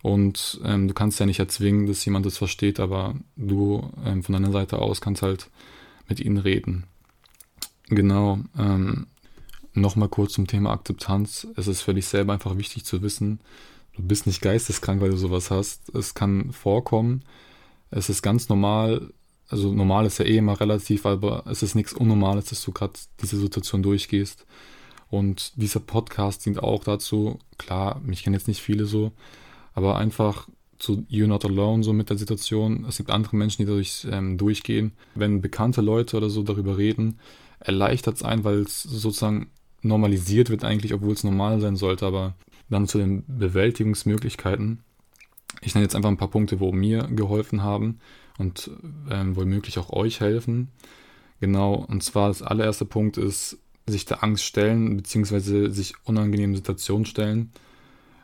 Und 0.02 0.60
ähm, 0.64 0.86
du 0.88 0.94
kannst 0.94 1.18
ja 1.18 1.26
nicht 1.26 1.38
erzwingen, 1.38 1.86
dass 1.86 2.04
jemand 2.04 2.26
das 2.26 2.36
versteht, 2.36 2.78
aber 2.78 3.14
du 3.36 3.90
ähm, 4.04 4.22
von 4.22 4.34
deiner 4.34 4.52
Seite 4.52 4.78
aus 4.78 5.00
kannst 5.00 5.22
halt 5.22 5.48
mit 6.08 6.20
ihnen 6.20 6.36
reden. 6.36 6.84
Genau. 7.88 8.40
Ähm, 8.58 9.06
Nochmal 9.76 10.08
kurz 10.08 10.34
zum 10.34 10.46
Thema 10.46 10.70
Akzeptanz. 10.70 11.48
Es 11.56 11.66
ist 11.66 11.82
für 11.82 11.94
dich 11.94 12.06
selber 12.06 12.32
einfach 12.32 12.56
wichtig 12.56 12.84
zu 12.84 13.02
wissen, 13.02 13.40
du 13.96 14.02
bist 14.02 14.26
nicht 14.26 14.40
geisteskrank, 14.40 15.00
weil 15.00 15.10
du 15.10 15.16
sowas 15.16 15.50
hast. 15.50 15.92
Es 15.94 16.14
kann 16.14 16.52
vorkommen. 16.52 17.24
Es 17.90 18.08
ist 18.08 18.22
ganz 18.22 18.48
normal, 18.48 19.12
also 19.48 19.72
normal 19.72 20.06
ist 20.06 20.18
ja 20.18 20.26
eh 20.26 20.36
immer 20.36 20.60
relativ, 20.60 21.06
aber 21.06 21.44
es 21.48 21.64
ist 21.64 21.74
nichts 21.74 21.92
Unnormales, 21.92 22.46
dass 22.46 22.62
du 22.64 22.70
gerade 22.70 22.92
diese 23.20 23.36
Situation 23.36 23.82
durchgehst. 23.82 24.46
Und 25.10 25.52
dieser 25.56 25.80
Podcast 25.80 26.44
dient 26.44 26.62
auch 26.62 26.84
dazu, 26.84 27.38
klar, 27.58 28.00
mich 28.04 28.22
kennen 28.24 28.34
jetzt 28.34 28.48
nicht 28.48 28.62
viele 28.62 28.86
so, 28.86 29.12
aber 29.74 29.96
einfach 29.96 30.48
zu 30.78 31.06
You're 31.10 31.26
Not 31.26 31.44
Alone 31.44 31.82
so 31.82 31.92
mit 31.92 32.10
der 32.10 32.18
Situation. 32.18 32.84
Es 32.88 32.96
gibt 32.96 33.10
andere 33.10 33.36
Menschen, 33.36 33.62
die 33.62 33.66
dadurch 33.66 34.06
ähm, 34.10 34.38
durchgehen. 34.38 34.92
Wenn 35.14 35.40
bekannte 35.40 35.80
Leute 35.80 36.16
oder 36.16 36.30
so 36.30 36.42
darüber 36.42 36.76
reden, 36.76 37.18
erleichtert 37.60 38.16
es 38.16 38.22
ein, 38.22 38.44
weil 38.44 38.60
es 38.60 38.82
sozusagen 38.82 39.50
normalisiert 39.82 40.50
wird 40.50 40.64
eigentlich, 40.64 40.94
obwohl 40.94 41.12
es 41.12 41.24
normal 41.24 41.60
sein 41.60 41.76
sollte. 41.76 42.06
Aber 42.06 42.34
dann 42.68 42.88
zu 42.88 42.98
den 42.98 43.24
Bewältigungsmöglichkeiten. 43.26 44.82
Ich 45.60 45.74
nenne 45.74 45.84
jetzt 45.84 45.94
einfach 45.94 46.10
ein 46.10 46.16
paar 46.16 46.30
Punkte, 46.30 46.60
wo 46.60 46.72
mir 46.72 47.04
geholfen 47.04 47.62
haben 47.62 48.00
und 48.38 48.70
ähm, 49.10 49.36
womöglich 49.36 49.78
auch 49.78 49.90
euch 49.90 50.20
helfen. 50.20 50.68
Genau, 51.40 51.74
und 51.74 52.02
zwar 52.02 52.28
das 52.28 52.42
allererste 52.42 52.84
Punkt 52.84 53.16
ist, 53.16 53.58
sich 53.86 54.04
der 54.04 54.22
Angst 54.22 54.44
stellen, 54.44 54.96
beziehungsweise 54.96 55.70
sich 55.70 55.94
unangenehmen 56.04 56.56
Situationen 56.56 57.06
stellen. 57.06 57.52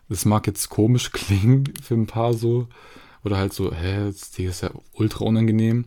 Das 0.08 0.24
mag 0.24 0.46
jetzt 0.46 0.68
komisch 0.68 1.12
klingen 1.12 1.72
für 1.82 1.94
ein 1.94 2.06
paar 2.06 2.34
so, 2.34 2.68
oder 3.24 3.36
halt 3.36 3.52
so, 3.52 3.72
hä, 3.72 4.06
das 4.06 4.38
ist 4.38 4.62
ja 4.62 4.70
ultra 4.92 5.24
unangenehm. 5.24 5.84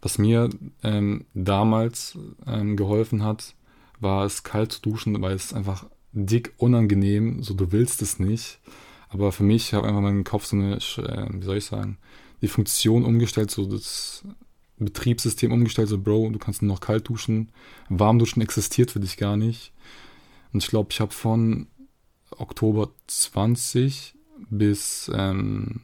Was 0.00 0.18
mir 0.18 0.48
ähm, 0.84 1.24
damals 1.34 2.16
ähm, 2.46 2.76
geholfen 2.76 3.24
hat, 3.24 3.54
war 4.00 4.24
es 4.24 4.44
kalt 4.44 4.72
zu 4.72 4.80
duschen, 4.82 5.20
weil 5.20 5.34
es 5.34 5.52
einfach 5.52 5.86
dick 6.12 6.52
unangenehm, 6.56 7.42
so 7.42 7.54
du 7.54 7.72
willst 7.72 8.00
es 8.02 8.20
nicht. 8.20 8.60
Aber 9.08 9.32
für 9.32 9.42
mich 9.42 9.74
habe 9.74 9.88
einfach 9.88 10.00
meinen 10.00 10.24
Kopf 10.24 10.44
so 10.44 10.56
eine, 10.56 10.76
äh, 10.76 11.26
wie 11.32 11.44
soll 11.44 11.56
ich 11.56 11.64
sagen, 11.64 11.98
die 12.42 12.48
Funktion 12.48 13.04
umgestellt, 13.04 13.50
so 13.50 13.66
das 13.66 14.24
Betriebssystem 14.86 15.52
umgestellt, 15.52 15.88
so 15.88 15.98
Bro, 15.98 16.30
du 16.30 16.38
kannst 16.38 16.62
nur 16.62 16.74
noch 16.74 16.80
kalt 16.80 17.08
duschen, 17.08 17.50
warm 17.88 18.18
duschen 18.18 18.42
existiert 18.42 18.90
für 18.90 19.00
dich 19.00 19.16
gar 19.16 19.36
nicht. 19.36 19.72
Und 20.52 20.62
ich 20.62 20.68
glaube, 20.68 20.88
ich 20.92 21.00
habe 21.00 21.12
von 21.12 21.66
Oktober 22.30 22.90
20 23.06 24.14
bis, 24.50 25.10
ähm, 25.14 25.82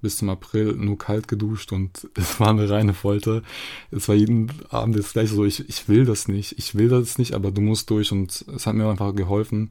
bis 0.00 0.16
zum 0.16 0.30
April 0.30 0.74
nur 0.74 0.98
kalt 0.98 1.28
geduscht 1.28 1.72
und 1.72 2.08
es 2.14 2.40
war 2.40 2.48
eine 2.48 2.68
reine 2.68 2.94
Folter. 2.94 3.42
Es 3.90 4.08
war 4.08 4.14
jeden 4.14 4.50
Abend 4.70 4.98
das 4.98 5.12
gleiche 5.12 5.34
so, 5.34 5.44
ich, 5.44 5.68
ich 5.68 5.88
will 5.88 6.04
das 6.04 6.28
nicht, 6.28 6.58
ich 6.58 6.74
will 6.74 6.88
das 6.88 7.18
nicht, 7.18 7.34
aber 7.34 7.50
du 7.50 7.60
musst 7.60 7.90
durch 7.90 8.12
und 8.12 8.44
es 8.54 8.66
hat 8.66 8.74
mir 8.74 8.88
einfach 8.88 9.14
geholfen. 9.14 9.70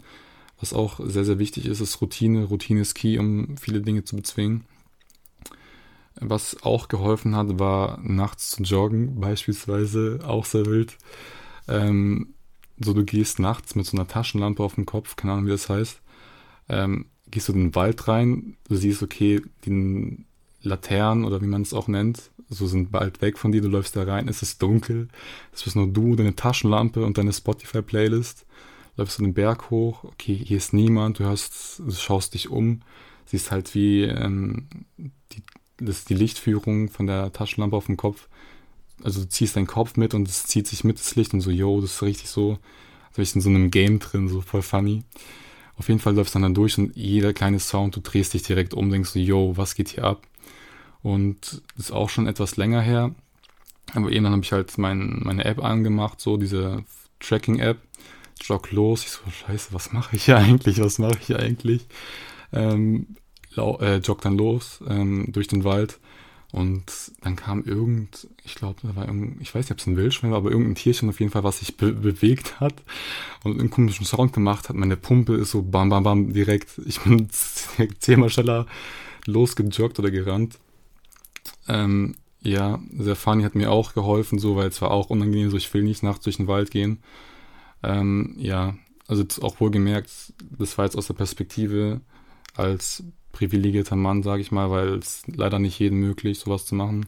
Was 0.60 0.74
auch 0.74 1.00
sehr, 1.04 1.24
sehr 1.24 1.40
wichtig 1.40 1.66
ist, 1.66 1.80
ist 1.80 2.02
Routine. 2.02 2.44
Routine 2.44 2.82
ist 2.82 2.94
key, 2.94 3.18
um 3.18 3.56
viele 3.58 3.80
Dinge 3.82 4.04
zu 4.04 4.18
bezwingen. 4.18 4.66
Was 6.22 6.62
auch 6.64 6.88
geholfen 6.88 7.36
hat, 7.36 7.60
war 7.60 8.00
nachts 8.02 8.50
zu 8.50 8.64
joggen, 8.64 9.20
beispielsweise, 9.20 10.20
auch 10.26 10.46
sehr 10.46 10.66
wild. 10.66 10.98
Ähm, 11.68 12.34
so, 12.80 12.94
du 12.94 13.04
gehst 13.04 13.40
nachts 13.40 13.76
mit 13.76 13.86
so 13.86 13.98
einer 13.98 14.08
Taschenlampe 14.08 14.64
auf 14.64 14.76
dem 14.76 14.86
Kopf, 14.86 15.16
keine 15.16 15.34
Ahnung, 15.34 15.46
wie 15.48 15.52
das 15.52 15.70
heißt, 15.70 16.02
ähm, 16.70 17.06
gehst 17.30 17.50
du 17.50 17.54
in 17.54 17.60
den 17.60 17.76
Wald 17.76 18.08
rein, 18.08 18.58
du 18.68 18.76
siehst, 18.76 19.04
okay, 19.04 19.42
die 19.66 20.26
Laternen 20.62 21.26
oder 21.26 21.42
wie 21.42 21.48
man 21.48 21.62
es 21.62 21.74
auch 21.74 21.88
nennt, 21.88 22.32
so 22.50 22.68
sind 22.68 22.92
bald 22.92 23.22
weg 23.22 23.38
von 23.38 23.52
dir, 23.52 23.62
du 23.62 23.70
läufst 23.70 23.96
da 23.96 24.04
rein, 24.04 24.28
es 24.28 24.42
ist 24.42 24.62
dunkel, 24.62 25.08
es 25.54 25.64
bist 25.64 25.76
nur 25.76 25.88
du, 25.88 26.16
deine 26.16 26.36
Taschenlampe 26.36 27.06
und 27.06 27.18
deine 27.18 27.34
Spotify-Playlist, 27.34 28.46
läufst 28.98 29.20
du 29.20 29.24
den 29.24 29.34
Berg 29.34 29.70
hoch, 29.70 30.04
okay, 30.04 30.36
hier 30.36 30.58
ist 30.58 30.74
niemand, 30.74 31.20
du 31.20 31.24
hörst, 31.24 31.80
du 31.80 31.92
schaust 31.92 32.34
dich 32.34 32.50
um, 32.50 32.82
siehst 33.26 33.52
halt, 33.52 33.76
wie 33.76 34.04
ähm, 34.04 34.68
die 34.98 35.44
das 35.80 36.00
ist 36.00 36.10
die 36.10 36.16
Lichtführung 36.16 36.90
von 36.90 37.08
der 37.08 37.32
Taschenlampe 37.32 37.76
auf 37.76 37.86
dem 37.88 37.98
Kopf. 37.98 38.28
Also 39.04 39.22
du 39.22 39.30
ziehst 39.30 39.56
deinen 39.56 39.68
Kopf 39.68 39.96
mit 39.96 40.14
und 40.14 40.28
es 40.28 40.44
zieht 40.44 40.68
sich 40.68 40.84
mit 40.84 41.00
das 41.00 41.16
Licht 41.16 41.34
und 41.34 41.42
so, 41.42 41.52
yo, 41.52 41.80
das 41.82 41.94
ist 41.94 42.02
richtig 42.02 42.30
so, 42.30 42.60
als 43.08 43.18
wäre 43.18 43.24
ich 43.24 43.36
in 43.36 43.42
so 43.42 43.50
einem 43.50 43.72
Game 43.72 44.00
drin, 44.00 44.28
so 44.28 44.42
voll 44.42 44.62
funny. 44.62 45.04
Auf 45.78 45.88
jeden 45.88 46.02
Fall 46.02 46.16
läufst 46.16 46.36
du 46.36 46.40
dann, 46.40 46.44
dann 46.44 46.54
durch 46.54 46.78
und 46.78 46.96
jeder 46.96 47.32
kleine 47.32 47.60
Sound, 47.60 47.96
du 47.96 48.02
drehst 48.02 48.34
dich 48.34 48.44
direkt 48.44 48.74
um, 48.74 48.90
denkst 48.90 49.12
so, 49.12 49.20
yo, 49.20 49.54
was 49.56 49.76
geht 49.76 49.90
hier 49.90 50.04
ab? 50.04 50.28
Und 51.02 51.62
das 51.78 51.86
ist 51.86 51.92
auch 51.92 52.10
schon 52.10 52.28
etwas 52.28 52.58
länger 52.58 52.82
her. 52.82 53.16
Aber 53.94 54.12
eben 54.12 54.26
dann 54.26 54.34
habe 54.34 54.44
ich 54.44 54.52
halt 54.52 54.78
mein, 54.78 55.22
meine 55.24 55.46
App 55.46 55.64
angemacht, 55.64 56.20
so 56.20 56.38
diese 56.38 56.84
Tracking-App. 57.20 57.78
Jog 58.42 58.72
los. 58.72 59.04
Ich 59.04 59.12
so, 59.12 59.22
scheiße, 59.30 59.74
was 59.74 59.92
mache 59.92 60.16
ich 60.16 60.26
hier 60.26 60.38
eigentlich? 60.38 60.80
Was 60.80 61.00
mache 61.00 61.18
ich 61.20 61.28
hier 61.28 61.40
eigentlich? 61.40 61.88
Ähm, 62.52 63.16
äh, 63.58 63.98
joggt 63.98 64.26
dann 64.26 64.38
los 64.38 64.82
ähm, 64.88 65.28
durch 65.30 65.48
den 65.48 65.64
Wald 65.64 66.00
und 66.52 67.12
dann 67.22 67.36
kam 67.36 67.64
irgend, 67.64 68.28
ich 68.44 68.56
glaube, 68.56 68.80
da 68.82 68.96
war 68.96 69.06
irgend, 69.06 69.40
ich 69.40 69.54
weiß 69.54 69.66
nicht, 69.66 69.72
ob 69.72 69.78
es 69.78 69.86
ein 69.86 69.98
Wildschwein 69.98 70.32
war, 70.32 70.40
aber 70.40 70.50
irgendein 70.50 70.76
Tierchen 70.76 71.08
auf 71.10 71.20
jeden 71.20 71.32
Fall, 71.32 71.44
was 71.44 71.60
sich 71.60 71.78
be 71.78 71.94
bewegt 71.94 72.60
hat 72.60 72.74
und 73.44 73.60
einen 73.60 73.70
komischen 73.70 74.06
Sound 74.06 74.34
gemacht 74.34 74.68
hat. 74.68 74.76
Meine 74.76 74.98
Pumpe 74.98 75.36
ist 75.36 75.52
so 75.52 75.62
bam, 75.62 75.90
bam, 75.90 76.04
bam 76.04 76.34
direkt. 76.34 76.80
Ich 76.86 77.02
bin 77.02 77.28
zehnmal 78.00 78.32
schneller 78.32 78.66
losgejoggt 79.26 80.00
oder 80.00 80.10
gerannt. 80.10 80.58
Ähm, 81.68 82.16
ja, 82.42 82.80
funny 83.14 83.44
hat 83.44 83.54
mir 83.54 83.72
auch 83.72 83.94
geholfen, 83.94 84.40
so, 84.40 84.56
weil 84.56 84.70
es 84.70 84.82
war 84.82 84.90
auch 84.90 85.10
unangenehm, 85.12 85.52
so 85.52 85.58
ich 85.58 85.72
will 85.74 85.84
nicht 85.84 86.02
nachts 86.02 86.24
durch 86.24 86.38
den 86.38 86.48
Wald 86.48 86.72
gehen. 86.72 87.00
Ähm, 87.84 88.34
ja, 88.38 88.76
also 89.08 89.24
auch 89.42 89.60
wohl 89.60 89.70
gemerkt, 89.70 90.34
das 90.58 90.78
war 90.80 90.86
jetzt 90.86 90.96
aus 90.96 91.08
der 91.08 91.14
Perspektive 91.14 92.02
als 92.56 93.04
privilegierter 93.32 93.96
Mann, 93.96 94.24
sage 94.24 94.42
ich 94.42 94.52
mal, 94.52 94.72
weil 94.72 94.96
es 94.96 95.24
leider 95.28 95.60
nicht 95.60 95.80
jedem 95.80 96.00
möglich, 96.00 96.40
sowas 96.40 96.66
zu 96.66 96.76
machen. 96.76 97.06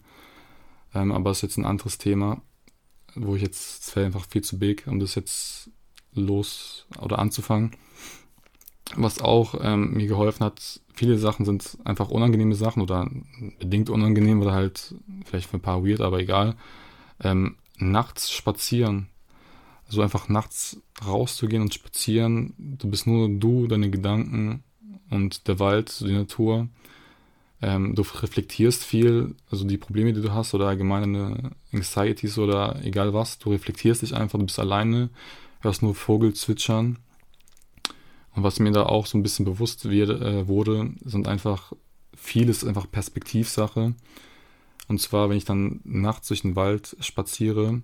Ähm, 0.94 1.12
aber 1.12 1.32
es 1.32 1.38
ist 1.38 1.44
jetzt 1.44 1.58
ein 1.58 1.66
anderes 1.66 1.98
Thema, 1.98 2.42
wo 3.16 3.36
ich 3.36 3.42
jetzt, 3.42 3.88
es 3.88 3.96
wäre 3.96 4.06
einfach 4.06 4.28
viel 4.28 4.42
zu 4.42 4.60
big, 4.60 4.86
um 4.88 5.00
das 5.00 5.16
jetzt 5.16 5.70
los 6.13 6.86
oder 7.00 7.20
anzufangen. 7.20 7.72
Was 8.96 9.22
auch 9.22 9.56
ähm, 9.62 9.94
mir 9.94 10.08
geholfen 10.08 10.44
hat, 10.44 10.82
viele 10.94 11.18
Sachen 11.18 11.46
sind 11.46 11.78
einfach 11.86 12.10
unangenehme 12.10 12.56
Sachen 12.56 12.82
oder 12.82 13.10
bedingt 13.60 13.90
unangenehm 13.90 14.42
oder 14.42 14.51
halt 14.51 14.96
vielleicht 15.25 15.50
für 15.50 15.58
ein 15.58 15.62
paar 15.62 15.86
weird, 15.86 16.01
aber 16.01 16.20
egal. 16.20 16.56
Ähm, 17.24 17.56
nachts 17.78 18.32
spazieren. 18.32 19.08
Also 19.88 20.01
einfach 20.01 20.30
nachts 20.30 20.82
rauszugehen 21.06 21.62
und 21.62 21.74
spazieren. 21.74 22.54
Du 22.58 22.90
bist 22.90 23.08
nur 23.08 23.30
du, 23.30 23.68
deine 23.68 23.90
Gedanken 23.90 24.63
und 25.12 25.48
der 25.48 25.60
Wald, 25.60 26.00
die 26.00 26.13
Natur. 26.13 26.68
Ähm, 27.62 27.94
du 27.94 28.01
reflektierst 28.01 28.84
viel, 28.84 29.36
also 29.51 29.65
die 29.65 29.77
Probleme, 29.77 30.13
die 30.13 30.22
du 30.22 30.34
hast 30.34 30.56
oder 30.56 30.68
allgemeine 30.68 31.51
Anxieties 31.72 32.39
oder 32.39 32.84
egal 32.84 33.13
was, 33.13 33.38
du 33.38 33.51
reflektierst 33.51 34.01
dich 34.01 34.15
einfach, 34.15 34.39
du 34.39 34.46
bist 34.46 34.58
alleine, 34.58 35.10
hörst 35.60 35.84
nur 35.84 35.94
Vogel 35.94 36.34
zwitschern. 36.34 36.98
Und 38.34 38.44
was 38.44 38.60
mir 38.60 38.72
da 38.72 38.84
auch 38.84 39.06
so 39.06 39.18
ein 39.18 39.24
bisschen 39.24 39.46
bewusst 39.46 39.89
wird, 39.89 40.10
äh, 40.10 40.48
wurde, 40.48 40.91
sind 41.03 41.27
einfach 41.27 41.74
vieles 42.15 42.63
einfach 42.63 42.89
Perspektivsache. 42.89 43.94
Und 44.88 45.00
zwar, 45.00 45.30
wenn 45.30 45.38
ich 45.38 45.46
dann 45.46 45.82
nachts 45.84 46.30
durch 46.30 46.41
den 46.41 46.56
Wald 46.56 46.96
spaziere, 47.00 47.82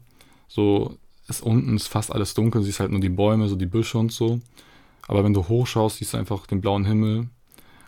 so 0.48 0.98
ist 1.27 1.43
unten 1.43 1.75
ist 1.75 1.88
fast 1.88 2.12
alles 2.12 2.34
dunkel, 2.34 2.63
siehst 2.63 2.79
halt 2.79 2.91
nur 2.91 3.01
die 3.01 3.10
Bäume, 3.10 3.48
so 3.48 3.55
die 3.55 3.65
Büsche 3.65 3.98
und 3.98 4.12
so. 4.12 4.39
Aber 5.07 5.23
wenn 5.23 5.33
du 5.33 5.47
hochschaust, 5.47 5.97
siehst 5.97 6.13
du 6.13 6.17
einfach 6.17 6.47
den 6.47 6.61
blauen 6.61 6.85
Himmel 6.85 7.29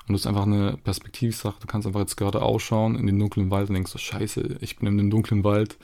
und 0.10 0.14
das 0.14 0.22
ist 0.22 0.28
einfach 0.28 0.48
eine 0.48 0.78
Perspektivsache. 0.84 1.58
Du 1.60 1.68
kannst 1.68 1.86
einfach 1.86 2.00
jetzt 2.00 2.18
gerade 2.18 2.42
ausschauen 2.42 2.96
in 2.96 3.06
den 3.06 3.20
dunklen 3.20 3.52
Wald 3.52 3.70
und 3.70 3.76
denkst 3.76 3.92
so, 3.92 4.00
scheiße, 4.00 4.58
ich 4.60 4.78
bin 4.78 4.88
in 4.88 4.98
dem 4.98 5.12
dunklen 5.12 5.44
Wald. 5.44 5.78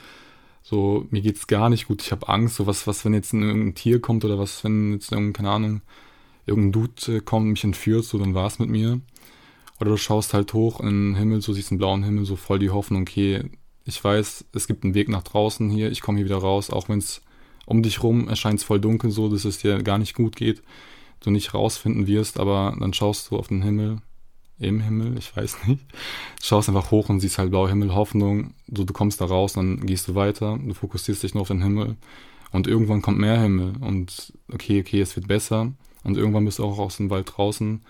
So, 0.63 1.05
mir 1.11 1.21
geht's 1.21 1.45
gar 1.45 1.69
nicht 1.69 1.87
gut, 1.87 2.01
ich 2.01 2.11
habe 2.11 2.27
Angst. 2.27 2.55
So, 2.55 2.65
was, 2.65 2.87
was, 2.87 3.05
wenn 3.05 3.13
jetzt 3.13 3.33
irgendein 3.33 3.75
Tier 3.75 4.01
kommt 4.01 4.25
oder 4.25 4.39
was, 4.39 4.63
wenn 4.63 4.93
jetzt 4.93 5.11
irgendein, 5.11 5.33
keine 5.33 5.49
Ahnung, 5.51 5.81
irgendein 6.47 6.71
Dude 6.71 7.21
kommt 7.21 7.43
und 7.43 7.51
mich 7.51 7.63
entführt, 7.63 8.05
so, 8.05 8.17
dann 8.17 8.33
war's 8.33 8.57
mit 8.57 8.69
mir. 8.69 8.99
Oder 9.79 9.91
du 9.91 9.97
schaust 9.97 10.33
halt 10.33 10.53
hoch 10.53 10.79
in 10.79 11.11
den 11.11 11.15
Himmel, 11.15 11.41
so 11.41 11.53
siehst 11.53 11.69
den 11.69 11.77
blauen 11.77 12.01
Himmel, 12.01 12.25
so 12.25 12.35
voll 12.35 12.57
die 12.57 12.71
Hoffnung, 12.71 13.03
okay, 13.03 13.43
ich 13.83 14.03
weiß, 14.03 14.45
es 14.53 14.65
gibt 14.65 14.83
einen 14.83 14.95
Weg 14.95 15.07
nach 15.09 15.21
draußen 15.21 15.69
hier, 15.69 15.91
ich 15.91 16.01
komme 16.01 16.17
hier 16.17 16.25
wieder 16.25 16.37
raus, 16.37 16.71
auch 16.71 16.89
wenn 16.89 16.97
es 16.97 17.21
um 17.67 17.83
dich 17.83 18.01
rum 18.01 18.27
erscheint 18.27 18.63
voll 18.63 18.79
dunkel 18.79 19.11
so, 19.11 19.29
dass 19.29 19.45
es 19.45 19.59
dir 19.59 19.83
gar 19.83 19.99
nicht 19.99 20.15
gut 20.15 20.35
geht 20.35 20.63
du 21.25 21.31
nicht 21.31 21.53
rausfinden 21.53 22.07
wirst, 22.07 22.39
aber 22.39 22.75
dann 22.79 22.93
schaust 22.93 23.31
du 23.31 23.37
auf 23.37 23.47
den 23.47 23.61
Himmel, 23.61 23.97
im 24.57 24.79
Himmel, 24.79 25.17
ich 25.17 25.35
weiß 25.35 25.67
nicht, 25.67 25.83
schaust 26.41 26.69
einfach 26.69 26.91
hoch 26.91 27.09
und 27.09 27.19
siehst 27.19 27.37
halt 27.37 27.49
blauer 27.49 27.69
Himmel, 27.69 27.93
Hoffnung, 27.93 28.53
so 28.71 28.83
du 28.83 28.93
kommst 28.93 29.19
da 29.21 29.25
raus, 29.25 29.53
dann 29.53 29.85
gehst 29.85 30.07
du 30.07 30.15
weiter, 30.15 30.57
du 30.57 30.73
fokussierst 30.73 31.23
dich 31.23 31.33
nur 31.33 31.41
auf 31.41 31.49
den 31.49 31.63
Himmel. 31.63 31.97
Und 32.51 32.67
irgendwann 32.67 33.01
kommt 33.01 33.17
mehr 33.17 33.41
Himmel 33.41 33.73
und 33.81 34.31
okay, 34.53 34.79
okay, 34.79 35.01
es 35.01 35.15
wird 35.17 35.27
besser. 35.27 35.73
Und 36.03 36.15
irgendwann 36.17 36.45
bist 36.45 36.59
du 36.59 36.63
auch 36.63 36.77
aus 36.77 36.97
dem 36.97 37.09
Wald 37.09 37.33
draußen, 37.35 37.81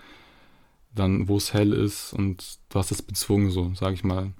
dann 0.94 1.28
wo 1.28 1.36
es 1.36 1.52
hell 1.52 1.72
ist 1.72 2.12
und 2.12 2.58
du 2.70 2.78
hast 2.78 2.90
es 2.90 3.02
bezwungen, 3.02 3.50
so 3.50 3.70
sag 3.74 3.94
ich 3.94 4.02
mal. 4.02 4.32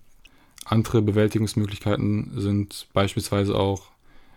Andere 0.65 1.01
Bewältigungsmöglichkeiten 1.03 2.33
sind 2.35 2.89
beispielsweise 2.93 3.57
auch 3.57 3.91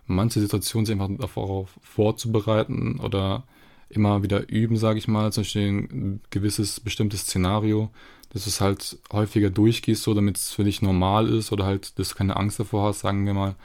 manche 0.05 0.41
Situationen 0.41 0.85
sich 0.85 0.99
einfach 0.99 1.09
darauf 1.17 1.79
vorzubereiten 1.81 2.99
oder 2.99 3.43
immer 3.89 4.23
wieder 4.23 4.49
üben, 4.49 4.77
sage 4.77 4.99
ich 4.99 5.07
mal, 5.07 5.31
zum 5.33 5.41
Beispiel 5.41 5.67
ein 5.67 6.21
gewisses 6.29 6.79
bestimmtes 6.79 7.21
Szenario, 7.21 7.89
dass 8.29 8.43
du 8.43 8.49
es 8.49 8.61
halt 8.61 8.99
häufiger 9.11 9.49
durchgehst, 9.49 10.03
so 10.03 10.13
damit 10.13 10.37
es 10.37 10.51
für 10.51 10.63
dich 10.63 10.81
normal 10.81 11.27
ist 11.27 11.51
oder 11.51 11.65
halt, 11.65 11.97
dass 11.97 12.09
du 12.09 12.15
keine 12.15 12.37
Angst 12.37 12.59
davor 12.59 12.87
hast, 12.87 12.99
sagen 12.99 13.25
wir 13.25 13.33
mal, 13.33 13.55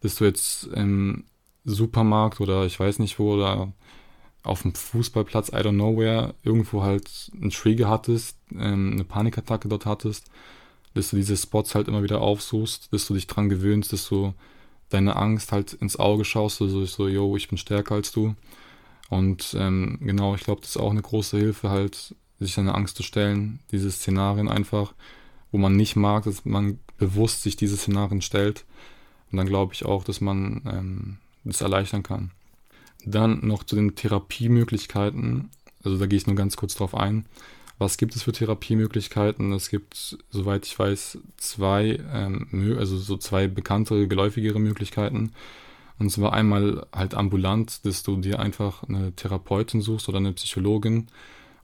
dass 0.00 0.16
du 0.16 0.24
jetzt 0.24 0.64
im 0.74 1.24
Supermarkt 1.64 2.40
oder 2.40 2.66
ich 2.66 2.78
weiß 2.80 2.98
nicht 2.98 3.18
wo 3.18 3.34
oder 3.34 3.72
auf 4.42 4.62
dem 4.62 4.74
Fußballplatz, 4.74 5.50
I 5.50 5.56
don't 5.56 5.74
know 5.74 5.96
where, 5.96 6.34
irgendwo 6.42 6.82
halt 6.82 7.30
einen 7.40 7.50
Trigger 7.50 7.88
hattest, 7.88 8.38
ähm, 8.52 8.92
eine 8.94 9.04
Panikattacke 9.04 9.68
dort 9.68 9.86
hattest, 9.86 10.30
dass 10.94 11.10
du 11.10 11.16
diese 11.16 11.36
Spots 11.36 11.74
halt 11.74 11.88
immer 11.88 12.02
wieder 12.02 12.20
aufsuchst, 12.20 12.92
dass 12.92 13.06
du 13.06 13.14
dich 13.14 13.26
dran 13.26 13.48
gewöhnst, 13.48 13.92
dass 13.92 14.08
du 14.08 14.34
deine 14.88 15.16
Angst 15.16 15.52
halt 15.52 15.74
ins 15.74 15.98
Auge 15.98 16.24
schaust, 16.24 16.60
also 16.62 16.84
so, 16.84 17.06
yo, 17.06 17.36
ich 17.36 17.48
bin 17.48 17.58
stärker 17.58 17.94
als 17.94 18.12
du. 18.12 18.34
Und 19.10 19.54
ähm, 19.58 19.98
genau, 20.00 20.34
ich 20.36 20.44
glaube, 20.44 20.62
das 20.62 20.70
ist 20.70 20.76
auch 20.78 20.92
eine 20.92 21.02
große 21.02 21.36
Hilfe, 21.36 21.68
halt, 21.68 22.14
sich 22.38 22.54
seine 22.54 22.74
Angst 22.74 22.96
zu 22.96 23.02
stellen, 23.02 23.58
diese 23.70 23.90
Szenarien 23.90 24.48
einfach, 24.48 24.94
wo 25.52 25.58
man 25.58 25.76
nicht 25.76 25.96
mag, 25.96 26.24
dass 26.24 26.44
man 26.46 26.78
bewusst 26.96 27.42
sich 27.42 27.56
diese 27.56 27.76
Szenarien 27.76 28.22
stellt. 28.22 28.64
Und 29.30 29.36
dann 29.36 29.46
glaube 29.46 29.74
ich 29.74 29.84
auch, 29.84 30.04
dass 30.04 30.20
man 30.20 30.62
ähm, 30.64 31.18
das 31.44 31.60
erleichtern 31.60 32.02
kann. 32.02 32.30
Dann 33.04 33.46
noch 33.46 33.64
zu 33.64 33.76
den 33.76 33.94
Therapiemöglichkeiten. 33.94 35.50
Also 35.82 35.98
da 35.98 36.06
gehe 36.06 36.16
ich 36.16 36.26
nur 36.26 36.36
ganz 36.36 36.56
kurz 36.56 36.74
drauf 36.74 36.94
ein. 36.94 37.26
Was 37.78 37.96
gibt 37.96 38.14
es 38.14 38.22
für 38.22 38.32
Therapiemöglichkeiten? 38.32 39.52
Es 39.52 39.70
gibt, 39.70 40.18
soweit 40.30 40.66
ich 40.66 40.78
weiß, 40.78 41.18
zwei, 41.36 41.98
ähm, 42.12 42.76
also 42.78 42.96
so 42.96 43.16
zwei 43.16 43.48
bekanntere, 43.48 44.06
geläufigere 44.06 44.60
Möglichkeiten. 44.60 45.32
Und 46.00 46.10
zwar 46.10 46.32
einmal 46.32 46.86
halt 46.94 47.14
ambulant, 47.14 47.84
dass 47.84 48.02
du 48.02 48.16
dir 48.16 48.40
einfach 48.40 48.82
eine 48.84 49.12
Therapeutin 49.12 49.82
suchst 49.82 50.08
oder 50.08 50.16
eine 50.16 50.32
Psychologin 50.32 51.08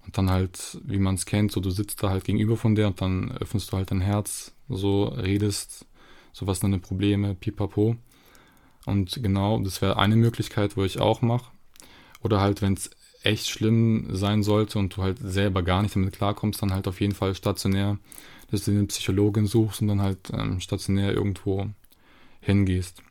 und 0.05 0.19
dann 0.19 0.28
halt, 0.28 0.78
wie 0.85 0.99
man 0.99 1.14
es 1.14 1.25
kennt, 1.25 1.52
so 1.52 1.61
du 1.61 1.71
sitzt 1.71 2.02
da 2.02 2.11
halt 2.11 2.25
gegenüber 2.25 2.59
von 2.59 2.75
der 2.75 2.88
und 2.88 3.00
dann 3.00 3.33
öffnest 3.33 3.73
du 3.73 3.78
halt 3.78 3.90
dein 3.90 4.02
Herz, 4.02 4.52
so 4.69 5.05
redest, 5.05 5.87
so 6.35 6.47
was 6.47 6.61
deine 6.61 6.78
Probleme, 6.78 7.35
pipapo. 7.35 7.97
Und 8.85 9.23
genau, 9.23 9.59
das 9.61 9.81
wäre 9.81 9.97
eine 9.97 10.16
Möglichkeit, 10.16 10.76
wo 10.76 10.85
ich 10.85 11.00
auch 11.00 11.23
mache. 11.23 11.50
Oder 12.23 12.38
halt, 12.38 12.61
wenn 12.61 12.75
es 12.75 12.90
echt 13.23 13.49
schlimm 13.49 14.09
sein 14.11 14.43
sollte 14.43 14.78
und 14.78 14.95
du 14.95 15.02
halt 15.02 15.16
selber 15.19 15.62
gar 15.62 15.81
nicht 15.81 15.97
damit 15.97 16.12
klarkommst, 16.12 16.61
dann 16.61 16.75
halt 16.75 16.87
auf 16.88 17.00
jeden 17.00 17.14
Fall 17.14 17.35
stationär, 17.35 17.97
dass 18.50 18.66
du 18.66 18.71
eine 18.71 18.85
Psychologin 18.85 19.47
suchst 19.47 19.81
und 19.81 19.88
dann 19.88 20.02
halt 20.02 20.31
ähm, 20.35 20.61
stationär 20.61 21.14
irgendwo 21.14 21.71
hingehst. 22.43 23.02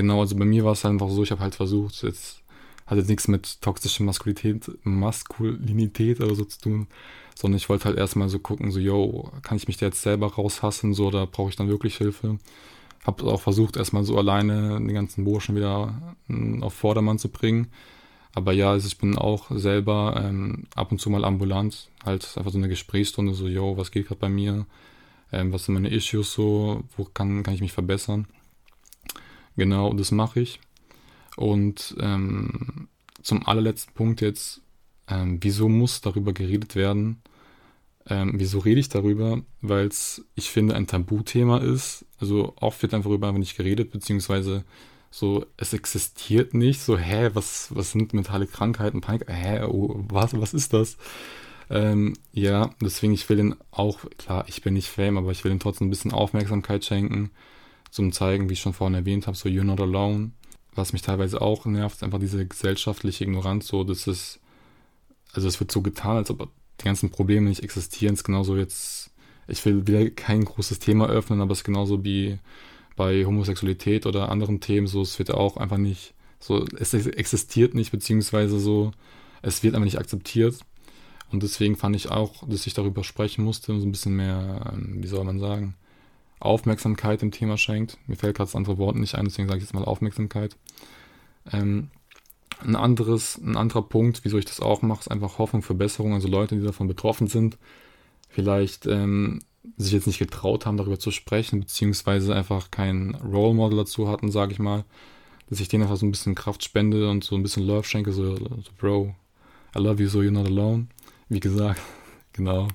Genau, 0.00 0.20
also 0.20 0.34
bei 0.34 0.46
mir 0.46 0.64
war 0.64 0.72
es 0.72 0.86
einfach 0.86 1.10
so, 1.10 1.22
ich 1.22 1.30
habe 1.30 1.42
halt 1.42 1.54
versucht, 1.54 2.02
jetzt 2.04 2.40
hat 2.86 2.96
jetzt 2.96 3.10
nichts 3.10 3.28
mit 3.28 3.60
toxischer 3.60 4.02
Maskulinität, 4.02 4.70
Maskulinität 4.82 6.22
oder 6.22 6.34
so 6.34 6.46
zu 6.46 6.58
tun, 6.58 6.86
sondern 7.34 7.58
ich 7.58 7.68
wollte 7.68 7.84
halt 7.84 7.98
erstmal 7.98 8.30
so 8.30 8.38
gucken, 8.38 8.70
so, 8.70 8.80
yo, 8.80 9.30
kann 9.42 9.58
ich 9.58 9.68
mich 9.68 9.76
da 9.76 9.84
jetzt 9.84 10.00
selber 10.00 10.32
raushassen, 10.32 10.94
so, 10.94 11.08
oder 11.08 11.26
brauche 11.26 11.50
ich 11.50 11.56
dann 11.56 11.68
wirklich 11.68 11.98
Hilfe? 11.98 12.38
Hab 13.04 13.22
auch 13.22 13.42
versucht, 13.42 13.76
erstmal 13.76 14.04
so 14.04 14.16
alleine 14.16 14.78
den 14.78 14.94
ganzen 14.94 15.24
Burschen 15.24 15.54
wieder 15.54 16.16
hm, 16.28 16.62
auf 16.62 16.72
Vordermann 16.72 17.18
zu 17.18 17.28
bringen. 17.28 17.66
Aber 18.34 18.52
ja, 18.52 18.70
also 18.70 18.86
ich 18.86 18.96
bin 18.96 19.18
auch 19.18 19.50
selber 19.50 20.18
ähm, 20.24 20.64
ab 20.74 20.92
und 20.92 20.98
zu 20.98 21.10
mal 21.10 21.26
ambulant, 21.26 21.90
halt 22.06 22.38
einfach 22.38 22.52
so 22.52 22.56
eine 22.56 22.70
Gesprächsstunde, 22.70 23.34
so, 23.34 23.48
yo, 23.48 23.76
was 23.76 23.90
geht 23.90 24.08
gerade 24.08 24.20
bei 24.20 24.30
mir? 24.30 24.64
Ähm, 25.30 25.52
was 25.52 25.66
sind 25.66 25.74
meine 25.74 25.90
Issues 25.90 26.32
so? 26.32 26.84
Wo 26.96 27.04
kann, 27.04 27.42
kann 27.42 27.52
ich 27.52 27.60
mich 27.60 27.72
verbessern? 27.72 28.26
Genau, 29.60 29.92
das 29.92 30.10
mache 30.10 30.40
ich. 30.40 30.58
Und 31.36 31.94
ähm, 32.00 32.88
zum 33.20 33.46
allerletzten 33.46 33.92
Punkt 33.92 34.22
jetzt, 34.22 34.62
ähm, 35.06 35.36
wieso 35.42 35.68
muss 35.68 36.00
darüber 36.00 36.32
geredet 36.32 36.76
werden? 36.76 37.20
Ähm, 38.08 38.32
wieso 38.36 38.60
rede 38.60 38.80
ich 38.80 38.88
darüber? 38.88 39.42
Weil 39.60 39.88
es, 39.88 40.24
ich 40.34 40.48
finde, 40.48 40.76
ein 40.76 40.86
Tabuthema 40.86 41.58
ist. 41.58 42.06
Also 42.18 42.54
oft 42.56 42.80
wird 42.80 42.94
einfach 42.94 43.10
darüber 43.10 43.32
nicht 43.32 43.54
geredet, 43.54 43.90
beziehungsweise 43.90 44.64
so, 45.10 45.44
es 45.58 45.74
existiert 45.74 46.54
nicht. 46.54 46.80
So, 46.80 46.96
hä, 46.96 47.28
was, 47.34 47.68
was 47.74 47.92
sind 47.92 48.14
mentale 48.14 48.46
Krankheiten, 48.46 49.02
Panik? 49.02 49.28
Hä, 49.28 49.64
oh, 49.64 50.02
was, 50.08 50.32
was 50.40 50.54
ist 50.54 50.72
das? 50.72 50.96
Ähm, 51.68 52.14
ja, 52.32 52.70
deswegen, 52.80 53.12
ich 53.12 53.28
will 53.28 53.36
den 53.36 53.56
auch, 53.72 53.98
klar, 54.16 54.46
ich 54.48 54.62
bin 54.62 54.72
nicht 54.72 54.88
Fame, 54.88 55.18
aber 55.18 55.32
ich 55.32 55.44
will 55.44 55.52
den 55.52 55.60
trotzdem 55.60 55.88
ein 55.88 55.90
bisschen 55.90 56.14
Aufmerksamkeit 56.14 56.82
schenken, 56.82 57.30
zum 57.90 58.12
zeigen, 58.12 58.48
wie 58.48 58.54
ich 58.54 58.60
schon 58.60 58.72
vorhin 58.72 58.94
erwähnt 58.94 59.26
habe, 59.26 59.36
so 59.36 59.48
you're 59.48 59.64
not 59.64 59.80
alone. 59.80 60.32
Was 60.74 60.92
mich 60.92 61.02
teilweise 61.02 61.40
auch 61.40 61.66
nervt, 61.66 61.96
ist 61.96 62.02
einfach 62.02 62.20
diese 62.20 62.46
gesellschaftliche 62.46 63.24
Ignoranz, 63.24 63.66
so, 63.66 63.84
das 63.84 64.06
ist, 64.06 64.40
also 65.32 65.48
es 65.48 65.58
wird 65.58 65.72
so 65.72 65.82
getan, 65.82 66.16
als 66.16 66.30
ob 66.30 66.48
die 66.80 66.84
ganzen 66.84 67.10
Probleme 67.10 67.48
nicht 67.48 67.62
existieren. 67.62 68.14
Es 68.14 68.20
ist 68.20 68.24
genauso 68.24 68.56
jetzt, 68.56 69.10
ich 69.48 69.64
will 69.64 69.86
wieder 69.86 70.08
kein 70.10 70.44
großes 70.44 70.78
Thema 70.78 71.08
öffnen, 71.08 71.40
aber 71.40 71.52
es 71.52 71.58
ist 71.58 71.64
genauso 71.64 72.04
wie 72.04 72.38
bei 72.96 73.24
Homosexualität 73.24 74.06
oder 74.06 74.28
anderen 74.28 74.60
Themen, 74.60 74.86
so, 74.86 75.02
es 75.02 75.18
wird 75.18 75.32
auch 75.32 75.56
einfach 75.56 75.78
nicht, 75.78 76.14
so, 76.38 76.64
es 76.78 76.94
existiert 76.94 77.74
nicht, 77.74 77.90
beziehungsweise 77.90 78.60
so, 78.60 78.92
es 79.42 79.62
wird 79.62 79.74
einfach 79.74 79.84
nicht 79.84 79.98
akzeptiert. 79.98 80.58
Und 81.30 81.42
deswegen 81.42 81.76
fand 81.76 81.94
ich 81.96 82.10
auch, 82.10 82.46
dass 82.48 82.66
ich 82.66 82.74
darüber 82.74 83.04
sprechen 83.04 83.44
musste 83.44 83.78
so 83.78 83.86
ein 83.86 83.92
bisschen 83.92 84.16
mehr, 84.16 84.72
ähm, 84.72 85.02
wie 85.02 85.06
soll 85.06 85.24
man 85.24 85.38
sagen, 85.38 85.74
Aufmerksamkeit 86.40 87.22
dem 87.22 87.30
Thema 87.30 87.56
schenkt. 87.56 87.98
Mir 88.06 88.16
fällt 88.16 88.36
gerade 88.36 88.48
das 88.48 88.56
andere 88.56 88.78
Wort 88.78 88.96
nicht 88.96 89.14
ein, 89.14 89.26
deswegen 89.26 89.48
sage 89.48 89.58
ich 89.58 89.64
jetzt 89.64 89.74
mal 89.74 89.84
Aufmerksamkeit. 89.84 90.56
Ähm, 91.52 91.90
ein 92.62 92.76
anderes, 92.76 93.38
ein 93.38 93.56
anderer 93.56 93.82
Punkt, 93.82 94.20
wieso 94.24 94.38
ich 94.38 94.44
das 94.44 94.60
auch 94.60 94.82
mache, 94.82 95.00
ist 95.00 95.10
einfach 95.10 95.38
Hoffnung 95.38 95.62
für 95.62 95.74
Besserung. 95.74 96.14
Also 96.14 96.28
Leute, 96.28 96.56
die 96.56 96.64
davon 96.64 96.88
betroffen 96.88 97.26
sind, 97.26 97.58
vielleicht 98.28 98.86
ähm, 98.86 99.40
sich 99.76 99.92
jetzt 99.92 100.06
nicht 100.06 100.18
getraut 100.18 100.66
haben, 100.66 100.76
darüber 100.76 100.98
zu 100.98 101.10
sprechen, 101.10 101.60
beziehungsweise 101.60 102.34
einfach 102.34 102.70
kein 102.70 103.14
Role 103.16 103.54
Model 103.54 103.78
dazu 103.78 104.08
hatten, 104.08 104.30
sage 104.30 104.52
ich 104.52 104.58
mal, 104.58 104.84
dass 105.48 105.60
ich 105.60 105.68
denen 105.68 105.82
einfach 105.82 105.96
so 105.96 106.06
ein 106.06 106.10
bisschen 106.10 106.34
Kraft 106.34 106.64
spende 106.64 107.10
und 107.10 107.24
so 107.24 107.34
ein 107.34 107.42
bisschen 107.42 107.66
Love 107.66 107.84
schenke, 107.84 108.12
so, 108.12 108.36
so 108.36 108.70
Bro, 108.78 109.14
I 109.76 109.80
love 109.80 110.02
you, 110.02 110.08
so 110.08 110.20
you're 110.20 110.30
not 110.30 110.46
alone. 110.46 110.86
Wie 111.28 111.40
gesagt, 111.40 111.80
genau. 112.32 112.68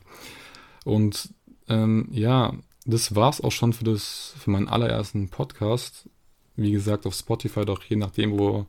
Und 0.83 1.29
ähm, 1.67 2.07
ja, 2.11 2.53
das 2.85 3.15
war's 3.15 3.41
auch 3.41 3.51
schon 3.51 3.73
für 3.73 3.83
das, 3.83 4.35
für 4.37 4.51
meinen 4.51 4.69
allerersten 4.69 5.29
Podcast. 5.29 6.09
Wie 6.55 6.71
gesagt, 6.71 7.05
auf 7.05 7.15
Spotify, 7.15 7.65
doch 7.65 7.83
je 7.83 7.97
nachdem, 7.97 8.37
wo 8.37 8.65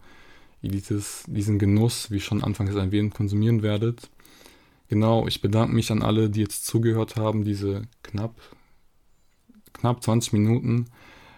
ihr 0.62 0.70
dieses, 0.70 1.24
diesen 1.26 1.58
Genuss, 1.58 2.10
wie 2.10 2.20
schon 2.20 2.42
anfangs 2.42 2.74
erwähnt, 2.74 3.14
konsumieren 3.14 3.62
werdet. 3.62 4.08
Genau, 4.88 5.26
ich 5.26 5.40
bedanke 5.40 5.74
mich 5.74 5.90
an 5.92 6.02
alle, 6.02 6.30
die 6.30 6.40
jetzt 6.40 6.66
zugehört 6.66 7.16
haben, 7.16 7.44
diese 7.44 7.82
knapp, 8.02 8.34
knapp 9.72 10.02
20 10.02 10.32
Minuten 10.32 10.86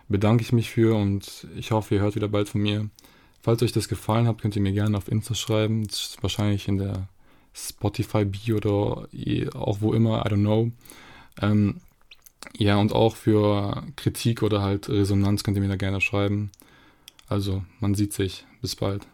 bedanke 0.09 0.43
ich 0.43 0.53
mich 0.53 0.71
für 0.71 0.97
und 0.97 1.47
ich 1.57 1.71
hoffe, 1.71 1.95
ihr 1.95 2.01
hört 2.01 2.15
wieder 2.15 2.29
bald 2.29 2.49
von 2.49 2.63
mir. 2.63 2.89
Falls 3.41 3.63
euch 3.63 3.73
das 3.73 3.89
gefallen 3.89 4.27
hat, 4.27 4.41
könnt 4.41 4.57
ihr 4.57 4.63
mir 4.63 4.73
gerne 4.73 4.97
auf 4.97 5.09
Insta 5.09 5.35
schreiben. 5.35 5.87
Das 5.87 6.01
ist 6.01 6.23
wahrscheinlich 6.23 6.67
in 6.69 6.79
der 6.79 7.09
Spotify-Bio 7.55 8.57
oder 8.57 9.09
auch 9.55 9.81
wo 9.81 9.93
immer, 9.93 10.25
I 10.25 10.29
don't 10.29 10.41
know. 10.41 10.73
Ähm, 11.41 11.81
ja, 12.57 12.77
und 12.77 12.93
auch 12.93 13.17
für 13.17 13.85
Kritik 13.97 14.43
oder 14.43 14.63
halt 14.63 14.89
Resonanz 14.89 15.43
könnt 15.43 15.57
ihr 15.57 15.63
mir 15.63 15.69
da 15.69 15.77
gerne 15.77 16.01
schreiben. 16.01 16.51
Also, 17.29 17.63
man 17.81 17.95
sieht 17.95 18.13
sich. 18.13 18.47
Bis 18.61 18.75
bald. 18.75 19.07